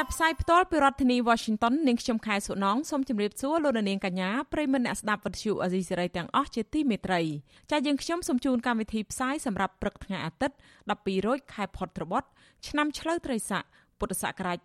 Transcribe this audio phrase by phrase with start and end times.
[0.00, 7.20] ចាប់ផ្សាយផ្ទាល់ពីរដ្ឋធានី Washington នាងខ្ញុំខែសុណងសូមជម្រាបសួរលោកអ្នកនាងកញ្ញាប្រិយមិត្តអ្នកស្ដាប់វិទ្យុអាស៊ីសេរីទាំងអស់ជាទីមេត្រី
[7.70, 10.56] ចា៎យើងខ្ញុំសូមជូនកម្មវិធីផ្សាយសម្រាប់ព្រឹកថ្ងៃអាទិត្យ
[10.90, 12.28] 12រោចខែផុតត្របុត្រ
[12.68, 13.64] ឆ្នាំឆ្លូវត្រីស័ក
[13.98, 14.58] ពុទ្ធសករាជ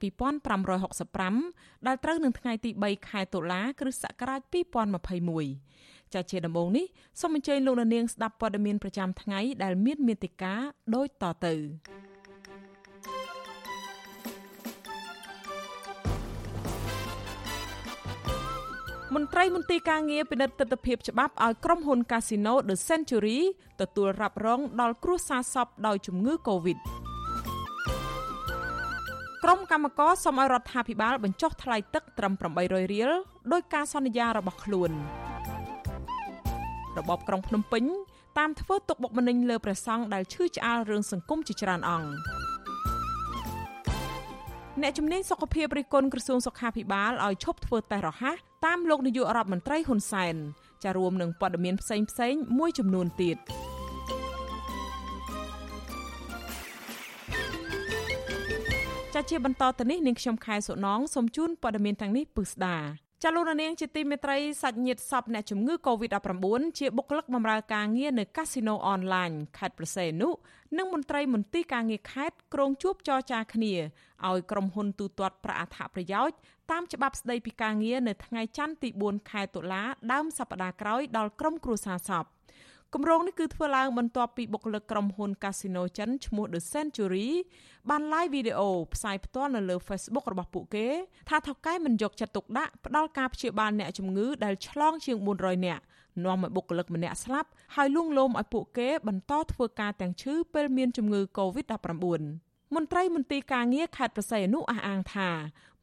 [0.69, 4.41] 2565ដែលត្រូវនឹងថ្ងៃទី3ខែតុលា គ្រិស្តសករាជ
[5.31, 6.85] 2021ចាជាដំបូងនេះ
[7.19, 10.61] សូមអញ្ជើញលោកនាងស្ដាប់ព័ត៌មានប្រចាំថ្ងៃដែលមានមេតិការ
[10.95, 11.55] ដូចតទៅ
[19.15, 23.39] មន្ត្រីមន្ទីរការងារពិនិត្យទស្សនវិជ្ជាច្បាប់ឲ្យក្រុមហ៊ុន Casino The Century
[23.81, 26.77] ទទួលរ៉ាប់រងដល់គ្រោះសារសពដោយជំងឺ Covid
[29.43, 33.11] ក្រុមកម្មការសូមឲ្យរដ្ឋាភិបាលបញ្ចុះថ្លៃទឹកត្រឹម800រៀល
[33.53, 34.91] ដោយការសន្យារបស់ខ្លួន
[36.97, 37.83] របបក្រុងភ្នំពេញ
[38.37, 42.50] តាមធ្វើទុកបុកម្នេញលើព្រះសង្ឃដែលឈឺឆ្អាលរឿងសង្គមជាច្រើនអង្គ
[44.79, 50.35] អ្នកជំនាញសុខភាពរិះគន់ក្រសួងសុខាភិបាលឲ្យឈប់ធ្វើតេស្តរហ័សតាមលោកនាយករដ្ឋមន្ត្រីហ៊ុនសែន
[50.83, 53.37] ចារួមនឹងព័ត៌មានផ្សេងផ្សេងមួយចំនួនទៀត
[59.13, 62.77] ចាជាបន្តទៅនេះនាងខ្ញុំខែសុណងសូមជូនព័ត៌មានទាំងនេះពឹស្ដា
[63.23, 66.45] ចាលោកនាងជាទីមេត្រីសាច់ញាតិសពអ្នកជំងឺ Covid-19
[66.79, 70.29] ជាបុគ្គលិកបម្រើការងារនៅកាស៊ីណូអនឡាញខេត្តប្រសេនុ
[70.77, 73.73] និងមន្ត្រីមន្ទីរការងារខេត្តក្រុងជួបចរចាគ្នា
[74.29, 76.35] ឲ្យក្រុមហ៊ុនទូទាត់ប្រាក់អត្ថប្រយោជន៍
[76.71, 82.23] តាមច្បាប់ស្តីពីការងារនៅថ្ងៃច័ន្ទទី4ខែតុលាដើមសប្តាហ៍ក្រោយដល់ក្រុមគ្រួសារសព
[82.95, 87.29] គម្រោងនេះគឺធ្វើឡើងបន្ទាប់ពីបុគ្គលិកក្រុមហ៊ុន Casino ចិនឈ្មោះ The Century
[87.89, 90.87] បាន live វីដេអូផ្សាយផ្ទាល់នៅលើ Facebook របស់ពួកគេ
[91.29, 95.83] ថាថៅកែមិនយកចិត្តទុកដាក់ផ្ដល់ការព្យាបាលអ្នកជំងឺដែលឆ្លងជាង400នាក់
[96.23, 102.21] នាំឲ្យបុគ្គលិកម្នាក់ស្លាប់ហើយលួងលោមឲ្យពួកគេបន្តធ្វើការទាំងឈឺពេលមានជំងឺ Covid-19
[102.75, 105.29] មន្ត្រីមន្ទីរការងារខេត្តប្រស័យអនុអះអាងថា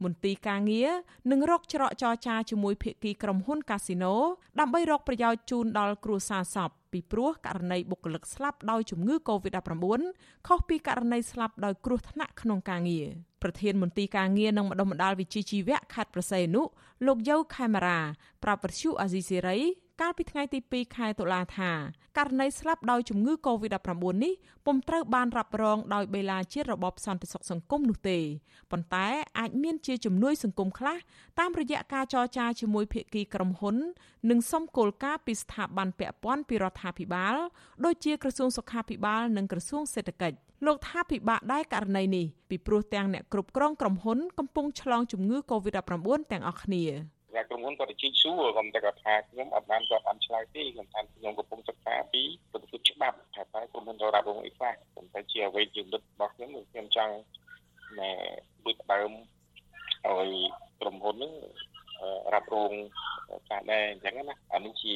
[0.04, 0.90] មន្ទីរការងារ
[1.30, 4.14] នឹងរកច្រកចរចាជាមួយភាគីក្រុមហ៊ុនកាស៊ីណូ
[4.60, 10.00] ដើម្បីរកប្រយោជន៍ជូនដល់គ្រួសារសព ពីព្រោះករណីបុគ្គលិកស្លាប់ដោយជំងឺ Covid-19
[10.46, 13.06] ខុសពីករណីស្លាប់ដោយគ្រោះថ្នាក់ក្នុងការងារ
[13.42, 16.62] ប្រធានមន្ទីរការងារនិងម្ដុំម្ដាលវិជ្ជាជីវៈខេត្តប្រស័យអនុ
[17.06, 17.98] លោកយៅខេមរា
[18.42, 19.58] ប្រាប់វិទ្យុអាស៊ីសេរី
[20.00, 21.72] កាលពីថ្ងៃទី2ខែតុលាថា
[22.18, 24.34] ករណីស្លាប់ដោយជំងឺ Covid-19 នេះ
[24.66, 28.18] ពុំត្រូវបានរ៉ាប់រងដោយបេឡាជាតិរបបសន្តិសុខសង្គមនោះទេ
[28.70, 29.06] ប៉ុន្តែ
[29.38, 30.96] អាចមានជាជំនួយសង្គមខ្លះ
[31.38, 33.76] តាមរយៈការចរចាជាមួយភាគីក្រុមហ៊ុន
[34.30, 37.36] និងសុំគោលការណ៍ពីស្ថាប័នពាក់ព័ន្ធពីរដ្ឋាភិបាល
[37.84, 40.36] ដូចជាក្រសួងសុខាភិបាលនិងក្រសួងសេដ្ឋកិច្ច
[40.66, 46.84] លោកថាពិបាកដែរករណីនេះពីព្រោះទាំងអ្នកគ្រប់គ្រងក្រុមហ៊ុនកំពុងឆ្លងជំងឺ Covid-19 ទាំងអស់គ្នា
[47.38, 52.22] តែក្រុមហ៊ុនគាត់ទៅជីកសួរខ្ញុំតែគាត់ថាខ្ញុំអត់បានគាត់បានឆ្លើយទេខ្ញុំថាខ្ញុំកំពុងសិក្សាពី
[52.52, 57.14] ប្រតិទច្បាប់ថាតើក្រុមហ៊ុនត្រូវរ៉ាប់រងអីខ្លះប៉ុន្តែជាអ្វីជាលិទ្ធរបស់ខ្ញុំគឺខ្ញុំចង់
[57.98, 58.10] ណែ
[58.64, 59.10] ដូចដើម
[60.06, 60.32] ឲ្យ
[60.80, 61.32] ក្រុមហ៊ុនហ្នឹង
[62.32, 62.72] រ៉ាប់រង
[63.50, 64.94] ការដែរអញ្ចឹងណាអានេះជា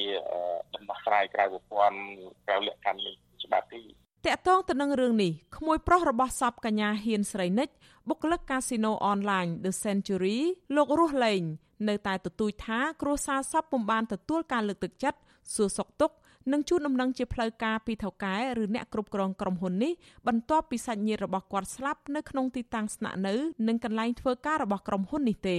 [0.73, 1.99] ដំណោះស្រាយក្រៅប្រព័ន្ធ
[2.47, 3.07] ក្រៅលក្ខខណ្ឌ
[3.45, 3.81] ច្បាប់ទី
[4.25, 7.69] តកតងទៅនឹងរឿងនេះក្មួយប្រុសរបស់សពកញ្ញាហ៊ានស្រីនិច
[8.09, 10.37] បុគ្គលិកកាស៊ីណូអនឡាញ The Century
[10.75, 11.41] លោករស់លេង
[11.89, 15.17] នៅតែទទូចថាគ្រួសារសពពុំបានទទួលការលើកទឹកចិត្ត
[15.53, 16.15] សួរសុខទុក្ខ
[16.51, 19.93] និងជូនដំណឹងជាផ្លូវការពីថៅកែឬអ្នកគ្រប់គ្រងក្រុមហ៊ុននេះ
[20.27, 23.35] បន្ទាប់ពីសាច់ញាតិរបស់គាត់ស្លាប់នៅក្នុងទីតាំងស្នាក់នៅ
[23.67, 25.57] និងកន្លែងធ្វើការរបស់ក្រុមហ៊ុននេះទេ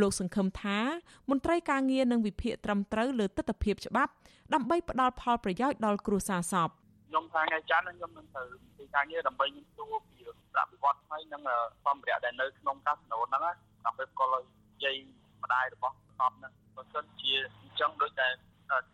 [0.00, 0.78] លោកសង្ឃឹមថា
[1.30, 4.12] មន្ត្រីការងារនឹងវិភាគត្រឹមត្រូវលើទស្សនវិជ្ជាច្បាប់
[4.54, 6.68] ដើម្បីផ្ដល់ផលប្រយោជន៍ដល់គ្រួសារសព
[7.08, 8.42] ខ្ញុំថាថ្ងៃច័ន្ទខ្ញុំនឹងទៅ
[8.78, 10.18] ទីការងារដើម្បីខ្ញុំទួពី
[10.52, 11.42] ប្រតិបត្តិថ្មីនិង
[11.84, 13.42] សម្ភារៈដែលនៅក្នុងកាស៊ីណូហ្នឹង
[13.86, 14.44] ដើម្បីផ្គល់ឲ្យ
[14.84, 14.96] យាយ
[15.46, 17.32] ម្ដាយរបស់សពហ្នឹងបើសិនជា
[17.62, 18.28] អញ្ចឹងដូចតែ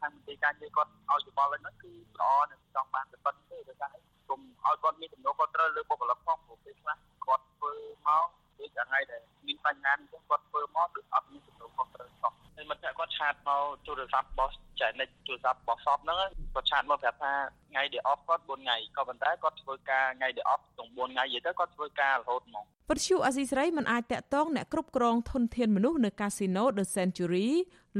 [0.00, 3.94] ខាងមន្ត្រីការងារគាត់ឲ្យយោបល់ហ្នឹងគឺល្អនឹងចង់បានតែប៉ុណ្្នឹងទេដោយសារ
[4.28, 6.96] គុំឲ្យគាត់មានចំណូលគាត់ត្រូវលើបុគ្គលិកផងព្រោះពេលខ្លះ
[7.26, 7.72] គាត់ធ្វើ
[8.06, 8.51] មកដូច
[8.88, 16.18] ថ្ងៃដែលមានបញ្ហាអញ្ចឹងគាត់ធ្វើមកដូចអត់មានចំណូលគាត់ត្រូវសោះហើយមិត្តភក្តិគាត់ឆាតមកទូរស័ព្ទរបស់ចែនិចទូរស័ព្ទរបស់សពហ្នឹង
[16.54, 17.32] គាត់ឆាតមកប្រាប់ថា
[17.70, 27.48] ថ្ងៃដែលអ ফ គាត់4ថ្ងៃក៏ប៉ុន្តែគាត់ធ្វើការថ្ងៃដែលអฟទាំង4ថ្ងៃយីទៅគាត់ធ្វើការរហូតហ្មងវិទ្យុអាស៊ីសេរីមិនអាចតាក់ទងអ្នកគ្រប់គ្រងធនធានមនុស្សនៅកាស៊ីណូ The Century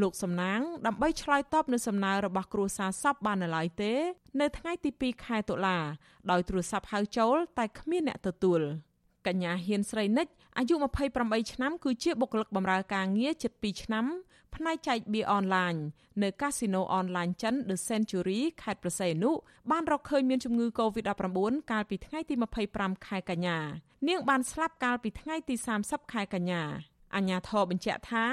[0.01, 3.93] លោកសំណាងដើម្បីឆ្លើយតបនៅសំណើរបស់គ្រួសារសពបាននៅឡើយទេ
[4.41, 5.79] នៅថ្ងៃទី2ខែតុលា
[6.31, 8.61] ដោយទូរស័ព្ទហៅចូល តែគ្មានអ្នកទទួល
[9.27, 10.27] កញ្ញាហ៊ានស្រីនិច
[10.59, 10.75] អាយុ
[11.15, 14.07] 28ឆ្នាំគឺជាបុគ្គលិកបម្រើការងារជិត2ឆ្នាំ
[14.55, 15.75] ផ្នែកចែកបៀអនឡាញ
[16.23, 19.33] នៅកាស៊ីណូអនឡាញចិន The Century ខេត្តប្រស័យអនុ
[19.71, 22.35] បានរកឃើញមានជំងឺ Covid-19 កាលពីថ្ងៃទី
[22.71, 23.59] 25ខែកញ្ញា
[24.09, 25.55] នាងបានស្លាប់កាលពីថ្ងៃទី
[25.85, 26.63] 30ខែកញ្ញា
[27.17, 28.27] អញ្ញាធរបញ្ជាក់ថា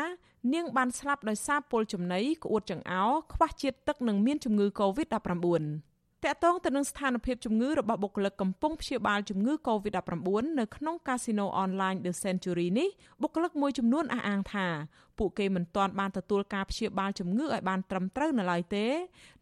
[0.53, 5.88] នាងបានស្លាប់ដោយសារពុលចំណីក្អួតចង្អោរខ្វះជាតិទឹកនិងមានជំងឺ Covid-19
[6.25, 12.89] តកតងទៅនឹងស្ថានភាពជំងឺរបស់បុគ្គលិកកំពុងព្យាបាលជំងឺ Covid-19 នៅក្នុងកាស៊ីណូអនឡាញ The Century នេះ
[13.21, 14.68] បុគ្គលិកមួយចំនួនអះអាងថា
[15.18, 18.86] ពួកគេមិនទាន់បានទទួលការព្យាបាលជំងឺឲ្យបានត្រឹមត្រូវនៅឡើយទេ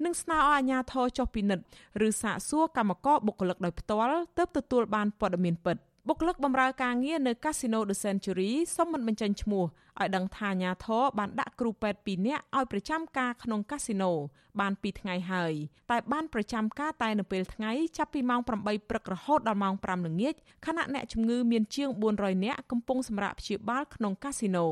[0.03, 1.65] និងស្នើឲ្យអាជ្ញាធរចុះពិនិត្យ
[2.07, 5.77] ឬសាកសួរកម្មករបុគ្គលិកដោយផ្ទាល់ទើបទទួលបានព័ត៌មានពិត
[6.09, 9.63] បុគ្គលិកបម្រើការងារនៅ Casino The Century សុំមិនបញ្ចេញឈ្មោះ
[9.99, 14.11] ឲ្យដឹងថាអាញាធរបានដាក់គ្រូពេទ្យ2នាក់ឲ្យប្រចាំការក្នុងកាស៊ីណូ
[14.59, 15.53] បាន2ថ្ងៃហើយ
[15.91, 24.67] តែបានប្រចាំការតែនៅពេលថ្ងៃចាប់ពីម៉ោង8ព្រឹករហូតដល់ម៉ោង5ល្ងាចខណៈអ្នកជំងឺមានជាង400នាក់កំពុងសម្រាកព្យាបាលក្នុងកាស៊ីណូ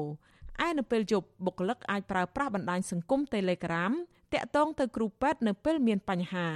[0.66, 3.92] ឯនៅពេលយប់បុគ្គលិកអាចប្រើប្រាស់បណ្ដាញសង្គម Telegram
[4.34, 6.48] តាក់ទងទៅគ្រូពេទ្យនៅពេលមានបញ្ហា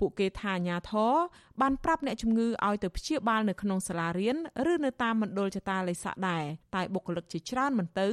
[0.00, 1.14] ពួកគេថាអាញាធរ
[1.60, 4.36] បានប្រាប់អ្នកជំងឺឲ្យទៅព្យាបាលនៅក្នុងសាលារៀន
[4.72, 8.08] ឬនៅតាមមណ្ឌលចតាល័យស័កដែរតែបុគ្គលិកជាច្រើនមិនទៅ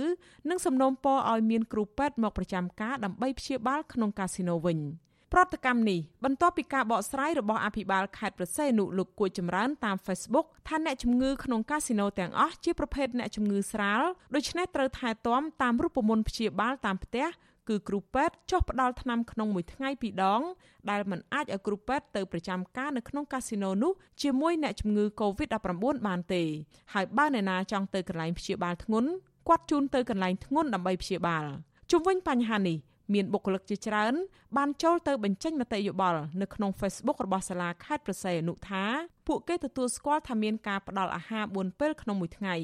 [0.49, 4.79] និងសំណូមពរឲ្យមានគ្រូពេទ្យមកប្រចាំការដើម្បីព្យាបាលក្នុងកាស៊ីណូវិញ
[5.33, 14.01] ប្រតិកម្មនេះបន្ទាប់ពីការបកស្រាយរបស់អភិបាលខេត្តប្រសេនុលោកគួចចម្រើនតាម Facebook ថាអ្នកជំងឺក្នុងកាស៊ីណូទាំងអស់ជាប្រភេទអ្នកជំងឺស្រាល
[14.35, 17.25] ដូច្នេះត្រូវថែទាំតាមរូបមន្តព្យាបាលតាមផ្ទះ
[17.69, 20.41] គឺគ្រូពេទ្យចុះផ្ដល់ថ្នាំក្នុងមួយថ្ងៃពីរដង
[20.89, 23.91] ដែលមិនអាចឲ្យគ្រូពេទ្យទៅប្រចាំការនៅក្នុងកាស៊ីណូនោះ
[24.21, 25.67] ជាមួយអ្នកជំងឺ Covid-19
[26.07, 26.43] បានទេ
[26.93, 29.09] ហើយបើអ្នកណាចង់ទៅកន្លែងព្យាបាលធ្ងន់
[29.47, 31.43] គាត់ជូនទៅកន្លែងធ្ងន់ដើម្បីព្យាបាល
[31.91, 32.77] ជុំវិញបញ្ហានេះ
[33.13, 34.13] មានបុគ្គលិកជាច្រើន
[34.57, 38.83] បានចូលទៅបញ្ចេញមតិយោបល់នៅក្នុង Facebook របស់សាលាខេត្តប្រស័យអនុថា
[39.27, 42.55] ពួកគេទទួលស្គាល់ថាមានការផ្ដល់អាហារ4ពេលក្នុងមួយថ្ងៃ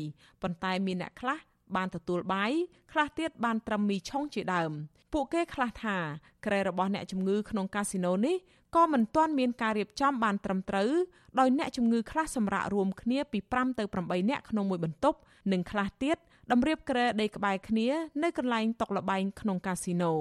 [0.41, 1.37] ប៉ុន្តែមានអ្នកខ្លះ
[1.75, 2.51] បានទទួលបាយ
[2.91, 4.71] ខ្លះទៀតបានត្រឹមមីឆុងជាដើម
[5.13, 5.97] ពួកគេខ្លះថា
[6.45, 8.35] ក្រែរបស់អ្នកជំងឺក្នុងកាស៊ីណូនេះ
[8.75, 10.91] ក៏មិនទាន់មានការរៀបចំបានត្រឹមត្រូវ
[11.39, 15.17] ដោយអ្នកជំងឺខ្លះសម្រាប់រួមគ្នាពី5ទៅ8នាក់ក្នុងមួយបន្ទប់
[15.51, 16.17] និងខ្លះទៀត
[16.51, 17.87] តម្រៀបក្រែដីក្បែរគ្នា
[18.23, 20.13] នៅកន្លែងតុកលបែងក្នុងកាស៊ីណូ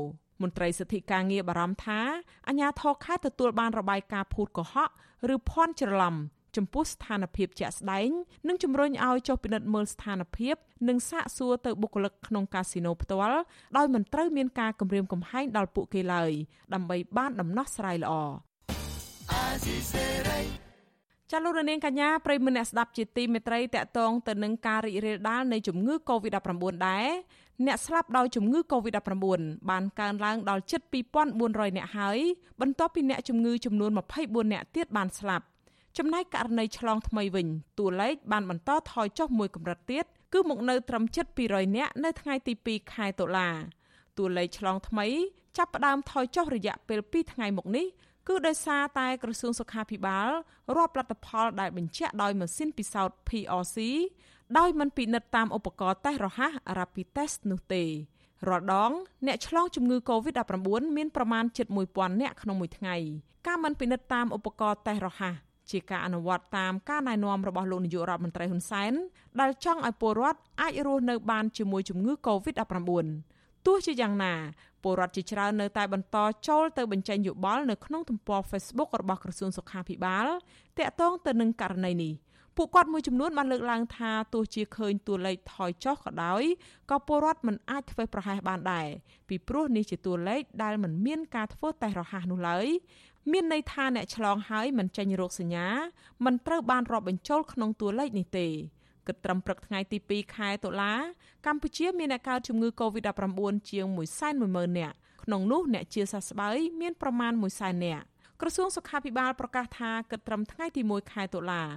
[0.42, 2.00] មន្ត្រីសិទ្ធិការងារបារម្ភថា
[2.48, 4.90] អាញាធរខេត្តទទួលបានរបាយការណ៍ភូតកុហក
[5.34, 6.14] ឬភ័ន្តច្រឡំ
[6.56, 8.08] ចំពោះស្ថានភាពជាក់ស្ដែង
[8.48, 10.54] និងជំរុញឲ្យចុះពិនិត្យមើលស្ថានភាព
[10.88, 13.40] និងសាកសួរទៅបុគ្គលិកក្នុងកាស៊ីណូផ្ទាល់
[13.76, 16.30] ដោយមិនត្រូវមានការគំរាមកំហែងដល់ពួកគេឡើយ
[16.74, 18.14] ដើម្បីបានដំណោះស្រាយល្អ
[21.32, 27.06] ចលនានាងកញ្ញាប្រិមមអ្នកស្ដាប់ជាទីមេត្រីតកតងទៅនឹងការរីករាលដាលនៃជំងឺ Covid-19 ដែរ
[27.66, 29.14] អ្នកស្លាប់ដោយជំងឺ Covid-19
[29.70, 30.80] បានកើនឡើងដល់ជិត
[31.30, 32.18] 2400អ្នកហើយ
[32.60, 35.44] បន្ទាប់ពីអ្នកជំងឺចំនួន24អ្នកទៀតបានស្លាប់
[35.98, 37.48] ចំណែកករណីឆ្លងថ្មីវិញ
[37.78, 43.50] តួលេខបានបន្តថយចុះមួយកម្រិតទៀតគឺមកនៅត្រឹមជិត200នាក់នៅថ្ងៃទី2ខែតុលា
[44.18, 45.06] តួលេខឆ្លងថ្មី
[45.56, 47.86] ចាប់ផ្ដើមថយចុះរយៈពេល2ថ្ងៃមកនេះ
[48.28, 50.28] គឺដោយសារតែក្រសួងសុខាភិបាល
[50.76, 53.76] រាប់លទ្ធផលដែលបញ្ជាក់ដោយម៉ាស៊ីនពិសោធន៍ PRC
[54.58, 57.84] ដោយមិនពិនិត្យតាមឧបករណ៍តេស្តរហ័ស Rapid Test នោះទេ
[58.48, 58.92] រាល់ដង
[59.26, 60.58] អ្នកឆ្លងជំងឺ Covid-19
[60.96, 62.96] មានប្រមាណជិត1000នាក់ក្នុងមួយថ្ងៃ
[63.46, 68.92] ការមិនពិនិត្យតាមឧបករណ៍តេស្តរហ័ស ជាការអនុវត្តតាមការណែនាំរបស់លោកនាយករដ្ឋមន្ត្រីហ៊ុនសែន
[69.40, 72.90] ដែលចង់ឲ្យពលរដ្ឋអាចរស់នៅបានជាមួយជំងឺ Covid-19
[73.66, 74.34] ទោះជាយ៉ាងណា
[74.82, 76.16] ពលរដ្ឋជាច្រើននៅតែបន្ត
[76.48, 80.26] ចូលទៅបញ្ចេញយោបល់នៅក្នុងទំព័រ Facebook របស់ក្រសួងសុខាភិបាល
[80.78, 82.14] តាក់ទងទៅនឹងករណីនេះ
[82.56, 86.42] ពួកគាត់មួយចំនួនបានលើកឡើងថាទោះជាឃើញតួលេខថយចុះក៏ដោយ
[86.90, 88.88] ក៏ពលរដ្ឋមិនអាចធ្វេសប្រហែសបានដែរ
[89.28, 92.66] ពីព្រោះនេះជាតួលេខដែលមិនមានការធ្វើតេស្តរហ័សនោះឡើយ
[93.32, 95.68] មានន័យថាអ្នកឆ្លងហើយមិនចេញរោគសញ្ញា
[96.24, 98.46] មិនត្រូវបានរាប់បញ្ចូលក្នុងតួលេខនេះទេ
[99.06, 100.92] គិតត្រឹមព្រឹកថ្ងៃទី2ខែតុលា
[101.46, 103.86] កម្ពុជាមានអ្នកកើតជំងឺ Covid-19 ជាង
[104.32, 108.04] 110,000នាក់ក្នុងនោះអ្នកជាសះស្បើយមានប្រមាណ100,000នាក់
[108.40, 111.68] ក្រសួងសុខាភិបាលប្រកាសថាគិតត្រឹមថ្ងៃទី1ខែតុលារ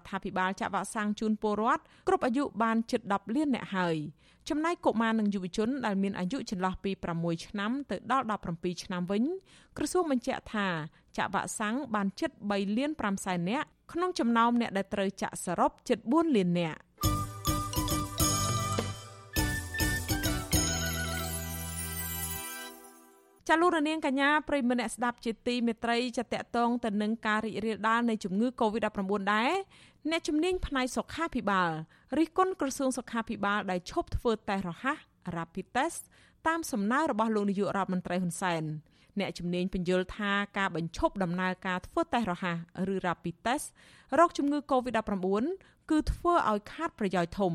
[0.00, 3.96] ដ្ឋាភិបាលចាក់វ៉ាក់សាំងជូនពលរដ្ឋគ្រប់អាយុបានជិត10លានអ្នកហើយ
[4.48, 6.90] ចំណែកកុមារនិងយុវជនដែលមានអាយុចន្លោះពី
[7.20, 9.22] 6ឆ្នាំទៅដល់17ឆ្នាំវិញ
[9.76, 10.66] ក្រសួងបញ្ជាក់ថា
[11.16, 16.78] ចាក់វ៉ាក់សាំងបានជិត3លាន5សែននាក់ក្នុងចំណោមអ្នកដែលត្រូវចាក់សរុបជិត4លាននាក់
[23.48, 29.02] ចាលោករនាងកញ្ញាប្រិមម្នាក់ស្ដាប់ជាទីមេត្រីចតតងទៅនឹងការរីករាលដាលនៃជំងឺ Covid-19
[29.34, 29.52] ដែរ
[30.10, 31.70] អ្នកជំនាញផ្នែកសុខាភិបាល
[32.18, 34.98] រិះគន់ក្រសួងសុខាភិបាលដែលឈប់ធ្វើតេស្តរហ័ស
[35.36, 36.02] Rapid Test
[36.46, 38.62] តាមសំណើរបស់លោកនាយករដ្ឋមន្ត្រីហ៊ុនសែន
[39.20, 42.56] អ្នកជំនាញបញ្យល់ថាការបញ្ឈប់ដំណើរការធ្វើតេស្តរហ័ស
[42.92, 43.66] ឬ Rapid Test
[44.18, 45.26] រោគជំងឺ Covid-19
[45.90, 47.52] គឺធ្វើឲ្យខាតប្រយោជន៍ធំ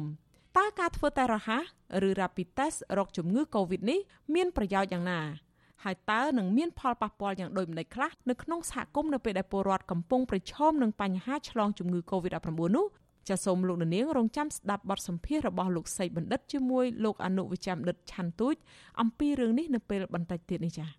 [0.58, 1.63] តើការធ្វើតេស្តរហ័ស
[2.08, 4.00] ឬ Rapid Test រកជំងឺ Covid នេះ
[4.36, 5.49] មានប្រយោជន៍យ៉ាងណា
[5.83, 12.86] ហើយតើនឹងមានផលប៉ះពាល់យ៉ាងដូចម្តេចខ្លះនៅក្នុងសហគមន៍នៅពេលដែលពលរដ្ឋកំពុងប្រឈមនឹងបញ្ហាឆ្លងជំងឺ Covid-19 នោះ
[13.29, 18.55] ចាសសូមលោកនាងរងចាំស្ដាប់បទសម្ភាសន៍របស់លោកសីបណ្ឌិតជាមួយលោកអនុវិជ្ជបណ្ឌិតឆាន់ទូច
[19.01, 20.99] អំពីរឿងនេះនៅពេលបន្តិចទៀតនេះចា៎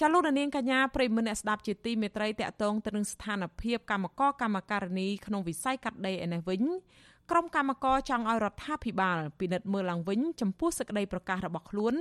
[0.00, 6.62] ចាលោកនាងកញ្ញាប្រិមមអ្នកស្ដាប់ជាទីមេត្រីតកតងទៅនឹងស្ថានភាពកម្មករកម្មការនីក្នុងវិស័យកាត់ដេរឯនេះវិញ
[7.30, 11.94] ក្រុមកម្មករចង់ឲ្យរដ្ឋាភិបាលពិនិត្យមើលឡើងវិញចំពោះសេចក្តីប្រកាសរបស់ខ្លួន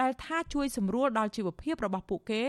[0.00, 2.44] ដែលថាជួយសម្រួលដល់ជីវភាពរបស់ពួកគេ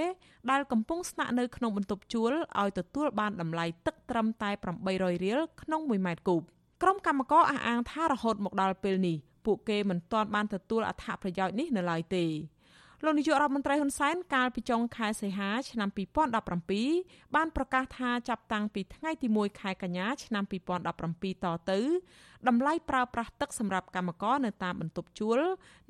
[0.52, 4.50] ដែលកំពុងស្នាក់នៅក្នុងបន្ទប់ជួលឲ្យទទួលបានតម្លៃទឹកត្រឹមតែ
[4.88, 6.42] 800រៀលក្នុង1ម៉ែត្រគូប
[6.82, 12.26] ក្រុមកម្មករអះអាងថារហូតមកដល់ពេលនេះពួកគេមិនទាន់បានទទួលអត្ថប្រយោជន៍នេះនៅឡើយទេ
[13.06, 15.90] លោកនាយករដ្ឋមន្ត្រីហ៊ុនសែនកាលពីចុងខែសីហាឆ្នាំ
[16.58, 21.80] 2017បានប្រកាសថាចាប់តាំងពីថ្ងៃទី1ខែកញ្ញាឆ្នាំ2017តទៅ
[22.48, 25.40] តម្លៃប្រើប្រាស់ទឹកសម្រាប់កម្មករនៅតាមបន្ទប់ជួល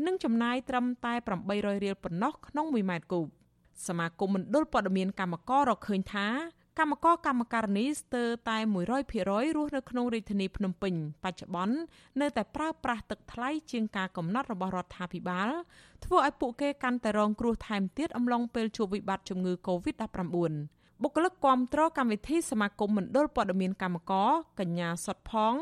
[0.05, 1.13] នឹងចំណាយត្រឹមតែ
[1.47, 3.25] 800រៀលប៉ុណ្ណោះក្នុង1ម៉ែត្រគូប
[3.87, 6.27] សមាគមមណ្ឌលព័ត៌មានកម្មកររកឃើញថា
[6.79, 8.57] កម្មករកម្មការនីស្ទើរតែ
[8.97, 11.77] 100%រស់នៅក្នុងរាជធានីភ្នំពេញបច្ចុប្បន្ន
[12.21, 15.49] នៅតែប្រើប្រាស់ទឹកថ្លៃជាងការកំណត់របស់រដ្ឋាភិបាល
[16.05, 25.53] ធ្វើឲ្យពួកគេកាន់តែរងគ្រោះថែមទៀតអំឡុងពេលជួបវិបត្តិជំងឺ Covid-19 បុគ្គលិកគាំទ្រកម្មវិធីសមាគមមណ្ឌលព័ត៌មានកម្មករកញ្ញាសុតផង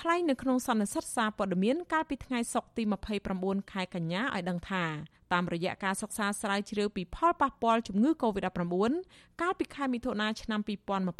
[0.00, 2.82] ថ្លែងនៅក្នុងសន្និសីទសារព័ត៌មានកាលពីថ្ងៃសុក្រទី
[3.28, 4.84] 29ខែកញ្ញាឲ្យដឹងថា
[5.32, 8.92] តាមរយៈការសិក្សាស្រាវជ្រាវពីផលប៉ះពាល់ជំងឺ Covid-19
[9.40, 10.60] កាលពីខែមិថុនាឆ្នាំ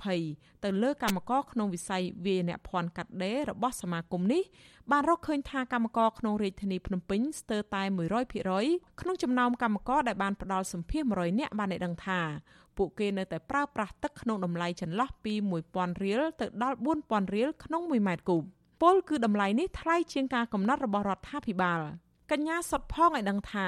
[0.03, 4.43] 2020ទៅលើកម្មករក្នុងវិស័យវាយនភ័ណ្ឌកាត់ដេររបស់សមាគមនេះ
[4.91, 7.83] បានរកឃើញថាកម្មករក្នុងរាជធានីភ្នំពេញស្ទើរតែ
[8.43, 12.21] 100%ក្នុងចំណោមកម្មករដែលបានផ្ដល់សម្ភារ100នាក់បានឲ្យដឹងថា
[12.77, 15.35] ពួកគេនៅតែប្រើប្រាស់ទឹកក្នុងតម្លៃចន្លោះពី
[15.69, 16.77] 1000រៀលទៅដល់
[17.07, 18.43] 4000រៀលក្នុង1ម៉ែត្រគូប
[18.83, 21.81] ពលគឺតម្លៃនេះថ្លៃជាងការកំណត់របស់រដ្ឋាភិបាល
[22.31, 23.67] កញ្ញាសុតផងឲ្យដឹងថា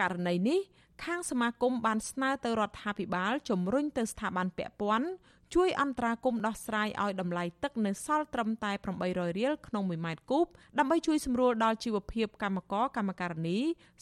[0.00, 0.60] ករណីនេះ
[1.04, 5.08] ខាងសមាគមបានស្នើទៅរដ្ឋាភិបាលជំរុញទៅស្ថាប័នពាក់ព័ន្ធ
[5.54, 8.72] ជួយអន្តរាគមន៍ដោះស្រាយឲ្យតម្លៃទឹកនៅសល់ត្រឹមតែ
[9.04, 10.46] 800រៀលក្នុង1ម៉ែត្រគូប
[10.78, 13.58] ដើម្បីជួយសម្រួលដល់ជីវភាពកម្មករកម្មការនី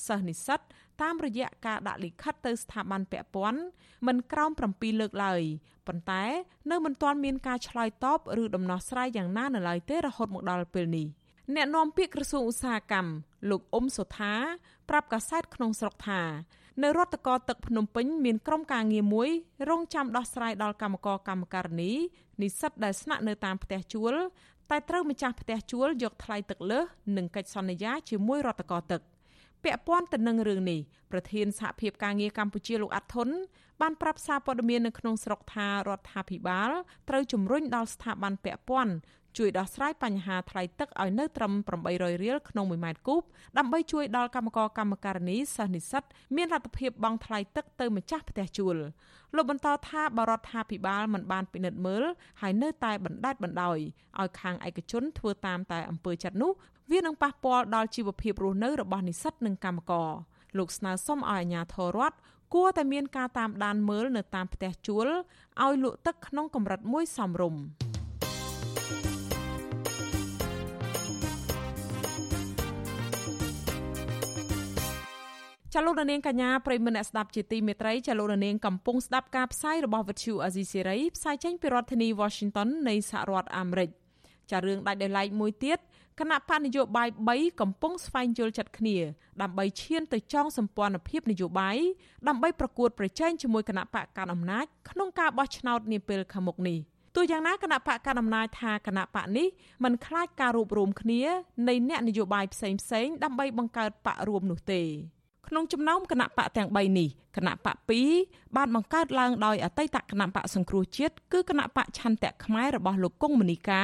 [0.06, 0.60] សិស្សនិស្សិត
[1.02, 3.60] តាមរយៈការដាក់លិខិតទៅស្ថាប័នពាក់ព័ន្ធ
[4.06, 5.42] មិនក្រោម7លើកឡើយ
[5.86, 6.24] ប៉ុន្តែ
[6.70, 11.06] នៅមិនទាន់មានការឆ្លើយតបឬដំណោះស្រាយយ៉ាងណានៅឡើយទេរហូតមកដល់ពេលនេះ
[11.54, 13.12] អ្នកនាំពាក្យក្រសួងឧស្សាហកម្ម
[13.50, 14.34] លោកអ៊ុំសុថា
[14.88, 16.22] ប្រាប់កាសែតក្នុងស្រុកថា
[16.80, 19.28] នៅរដ្ឋកោទឹកភ្នំពេញមានក្រុមការងារមួយ
[19.68, 21.92] រងចាំដោះស្រាយដល់កម្មករកម្មការនី
[22.42, 24.14] និស្សិតដែលស្នាក់នៅតាមផ្ទះជួល
[24.70, 26.84] តែត្រូវម្ចាស់ផ្ទះជួលយកថ្លៃទឹកលើស
[27.16, 29.00] និងកិច្ចសន្យាជាមួយរដ្ឋកោទឹក
[29.64, 30.80] ពាក់ព័ន្ធទៅនឹងរឿងនេះ
[31.12, 33.28] ប្រធានសហភាពការងារកម្ពុជាលោកអាត់ធុន
[33.80, 36.70] បានប្រាប់សារព័ត៌មាននៅក្នុងស្រុកថារដ្ឋាភិបាល
[37.08, 38.92] ត្រូវជំរុញដល់ស្ថាប័នពាក់ព័ន្ធ
[39.38, 41.52] ជួយដោះស្រាយបញ្ហាថ្លៃទឹកឲ្យនៅត្រឹម
[41.84, 43.22] 800រៀលក្នុង1ម៉ែត្រគូប
[43.58, 46.04] ដើម្បីជួយដល់កម្មករកម្មការនីសិស្សនិស្សិត
[46.36, 48.76] មានលទ្ធភាពបង់ថ្លៃទឹកទៅម្ចាស់ផ្ទះជួល
[49.36, 52.04] លោកបន្តថាបរដ្ឋាភិបាលមិនបានពិនិត្យមើល
[52.40, 53.78] ហើយនៅតែបណ្តែតបណ្តោយ
[54.20, 56.52] ឲ្យខាងឯកជនធ្វើតាមតែអំពើចិត្តនោះ
[56.90, 60.10] វានឹងប៉ះពាល់ដល់ជីវភាពរស់នៅរបស់និស្សិតនិងកម្មករ
[60.58, 62.16] លោកស្នើសុំឲ្យអាជ្ញាធររដ្ឋ
[62.54, 65.06] គួរតែមានការតាមដានមើលនៅតាមផ្ទះជួល
[65.62, 67.62] ឲ្យលក់ទឹកក្នុងកម្រិតមួយសមរម្យ
[75.74, 83.88] ចលនានាងកញ្ញាប្រិមមអ្នកស្ដាប់ជាទីមេត្រីចលនានាងកំពុងស្ដាប់ការផ្សាយរបស់វិទ្យុអាស៊ីសេរីផ្សាយចេញពីរដ្ឋធានី Washington នៃសហរដ្ឋអាមេរិក
[84.50, 85.78] ចារឿងដាច់ដោយឡែកមួយទៀត
[86.20, 88.96] គណៈបកនយោបាយ3កំពុងស្វែងយល់ចិត្តគ្នា
[89.42, 91.76] ដើម្បីឈានទៅចងសម្ព័ន្ធភាពនយោបាយ
[92.28, 96.78] ដើម្បីប្រកួតប្រជែងជាមួយគណៈបកកណ្ដាលអំណាចក្នុងការបោះឆ្នោតនាពេលខាងមុខនេះ
[97.16, 99.46] ទោះយ៉ាងណាគណៈបកកណ្ដាលអំណាចថាគណៈបកនេះ
[99.84, 101.22] មិនខ្លាចការរួបរวมគ្នា
[101.68, 104.82] នៃអ្នកនយោបាយផ្សេងផ្សេងដើម្បីបង្កើតបករួមនោះទេ
[105.54, 107.76] ក្នុងចំណោមគណៈបកទាំង3នេះគណៈបក
[108.16, 113.82] 2បានបង្កើតឡើងដោយអតីតគណៈបកសង្គ្រោះជាតិគឺគណៈបកឆន្ទៈខ្មែររបស់លោកកុងមនីកា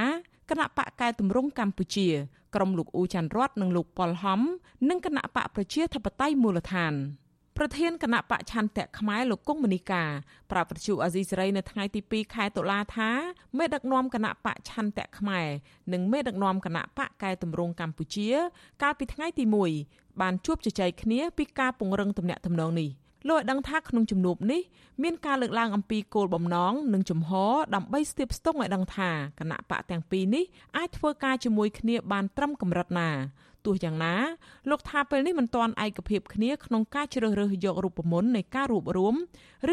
[0.50, 2.08] គណៈបកកែតម្រង់កម្ពុជា
[2.54, 4.40] ក្រុមលោកអ៊ូច័ន្ទរតនិងលោកប៉ុលហំ
[4.88, 6.94] និងគណៈបកប្រជាធិបតេយ្យមូលដ្ឋាន
[7.56, 10.04] ប្រធានគណៈបកឆន្ទៈខ្មែរលោកគង់មនីកា
[10.50, 13.10] ប្រាប់វិទ្យុអាស៊ីសេរីនៅថ្ងៃទី2ខែតុលាថា
[13.58, 15.48] មេដឹកនាំគណៈបកឆន្ទៈខ្មែរ
[15.92, 18.28] និងមេដឹកនាំគណៈបកកែតម្រង់កម្ពុជា
[18.82, 19.44] កាលពីថ្ងៃទី
[19.80, 22.90] 1 បានជួបជជែកគ្នាពីការពង្រឹងទំនាក់ទំនងនេះ
[23.28, 24.62] លោកឲ្យដឹងថាក្នុងជំនួបនេះ
[25.02, 30.44] មានការលើកឡើងអំពីគោលបំណងនិងជំហរដើម្បីស្ទាបស្ទង់ឲ្យដឹងថាគណៈបកទាំងពីរនេះ
[30.76, 33.10] អាចធ្វើការជាមួយគ្នាបានត្រឹមកម្រិតណា
[33.66, 34.14] ទោះយ៉ាងណា
[34.70, 39.14] លោកថាពេលនេះមិនទាន់ឯកភាពគ្នាក្នុងការជ្រើសរើសយករូបមន្តនៃការរួបរួម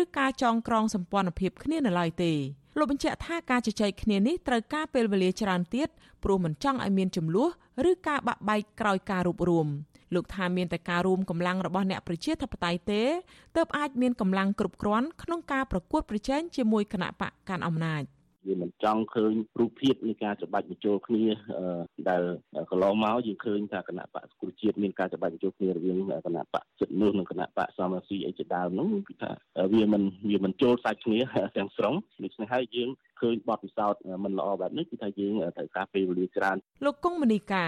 [0.01, 2.33] ឬការចងក្រងសម្ព័ន្ធភាពគ្នានៅឡើយទេ
[2.77, 5.89] លោកបញ្ជាក់ថាការជជែកគ្នានេះត្រូវការពេលវេលាច្រើនទៀត
[6.23, 7.49] ព្រោះមិនចង់ឲ្យមានចំនួន
[7.89, 9.67] ឬការបាក់បែកក្រោយការរួបរวม
[10.15, 13.03] លោកថាមានតែការរួមកម្លាំងរបស់អ្នកប្រជាធិបតេយ្យទេ
[13.55, 18.03] ទើបអាចមានកម្លាំងគ្រប់គ្រាន់ក្នុងការប្រកួតប្រជែងជាមួយគណៈបកកាន់អំណាច
[18.47, 21.23] យើងមិនចង់ឃើញរូបភាពនៃការច្បាច់បញ្ចូលគ្នា
[22.09, 22.21] ដែល
[22.69, 29.31] កន្លងមកយើងឃើញថាគណៈបកសង្គ្រោះជាតិមានការច្បាច់បញ្ចូលគ្នារវាងគណៈបកចិត្តនោះនិងគណៈបកសមរស៊ីអីជាដើមនោះគឺថា
[29.73, 31.19] វាមិនវាមិនចូលសាច់គ្នា
[31.57, 32.89] ទាំងស្រុងដូច្នេះហើយយើង
[33.21, 37.65] ឃើញបទពិសោធន៍មិនល្អបែបនេះគឺថាយើងត្រូវការពេលវេលាច្រើនលោកគង់មនីកា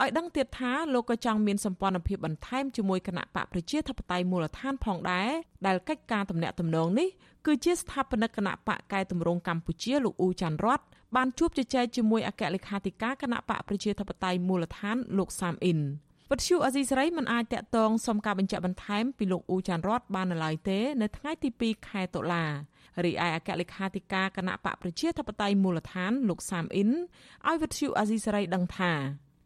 [0.00, 5.30] ឲ្យដឹងទៀតថាលោកក៏ចង់មានសម្ព័ន្ធភាពបន្ថែមជាមួយគណៈបកប្រជាធិបតេយ្យមូលដ្ឋានផងដែរ
[5.66, 7.08] ដែលកិច្ចការទំនាក់ទំនងនេះ
[7.46, 10.80] គឺជាស្ថាបនិកគណៈបកកែតម្រង់កម្ពុជាលោកអ៊ូចាន់រត
[11.16, 15.80] បានជួបជជែកជាមួយអគ្គលេខាធិការគណៈបកប្រជាធិបតេយ្យមូលដ្ឋានលោកសាមអ៊ីន
[16.32, 22.44] វត្តឈូអេស៊ីសរ៉ៃមិនអាចតាក់ទងសុំការបញ្ជាក់បន្ថែមពីលោកអ៊ូចាន់រតបាននៅឡើយទេ នៅថ្ងៃទី2ខែតុលា
[23.04, 26.90] រីឯអគ្គលេខាធិការគណៈបកប្រជាធិបតេយ្យមូលដ្ឋានលោកសាមអ៊ីន
[27.48, 28.92] ឲ្យវិទ្យុអាស៊ីសេរីដឹងថា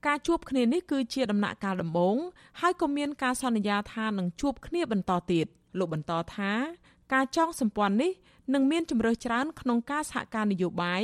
[0.07, 2.17] ការជួបគ្នានេះគឺជាដំណាក់កាលដំបូង
[2.61, 5.47] ហើយក៏មានការសន្យាថានឹងជួបគ្នាបន្តទៀត
[5.79, 6.53] លោកបន្តថា
[7.13, 8.13] ការចងសម្ព័ន្ធនេះ
[8.55, 11.03] នឹងមានជំរើសច្រើនក្នុងការសហការនយោបាយ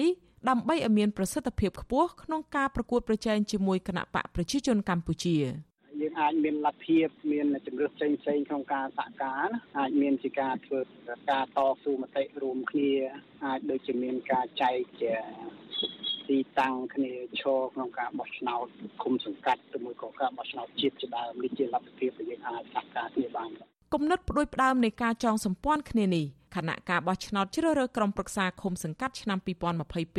[0.48, 5.36] ដើម្បីឲ្យមានប្រសិទ្ធភាពខ្ពស់ក្នុងការប្រកួតប្រជែងជាមួយគណៈបកប្រជាជនកម្ពុជា
[6.00, 10.80] យើងអាចមានលទ្ធភាពមានជំរឿសផ្សេងផ្សេងក្នុងការសហការណាអាចមានជាការធ្វើ
[11.30, 12.92] ការតស៊ូមតិរួមគ្នា
[13.44, 15.14] អាចដូចជាមានការចែកជា
[16.28, 18.66] ទីតាំងគ្នាឈរក្នុងការបោះឆ្នោត
[19.02, 23.50] គុំសង្កាត់ទៅមួយក៏ការបោះឆ្នោតជាតិជាដើមនេះជាលទ្ធភាពដែលយើងអាចសហការគ្នាបាន
[23.94, 26.26] គំនិតផ្ដួចផ្ដើមនៃការចងសម្ព័ន្ធគ្នានេះ
[26.56, 29.38] គណៈការបោះឆ្នោតជ្រើសរើសក្រុមប្រឹក្សាឃុំសង្កាត់ឆ្នាំ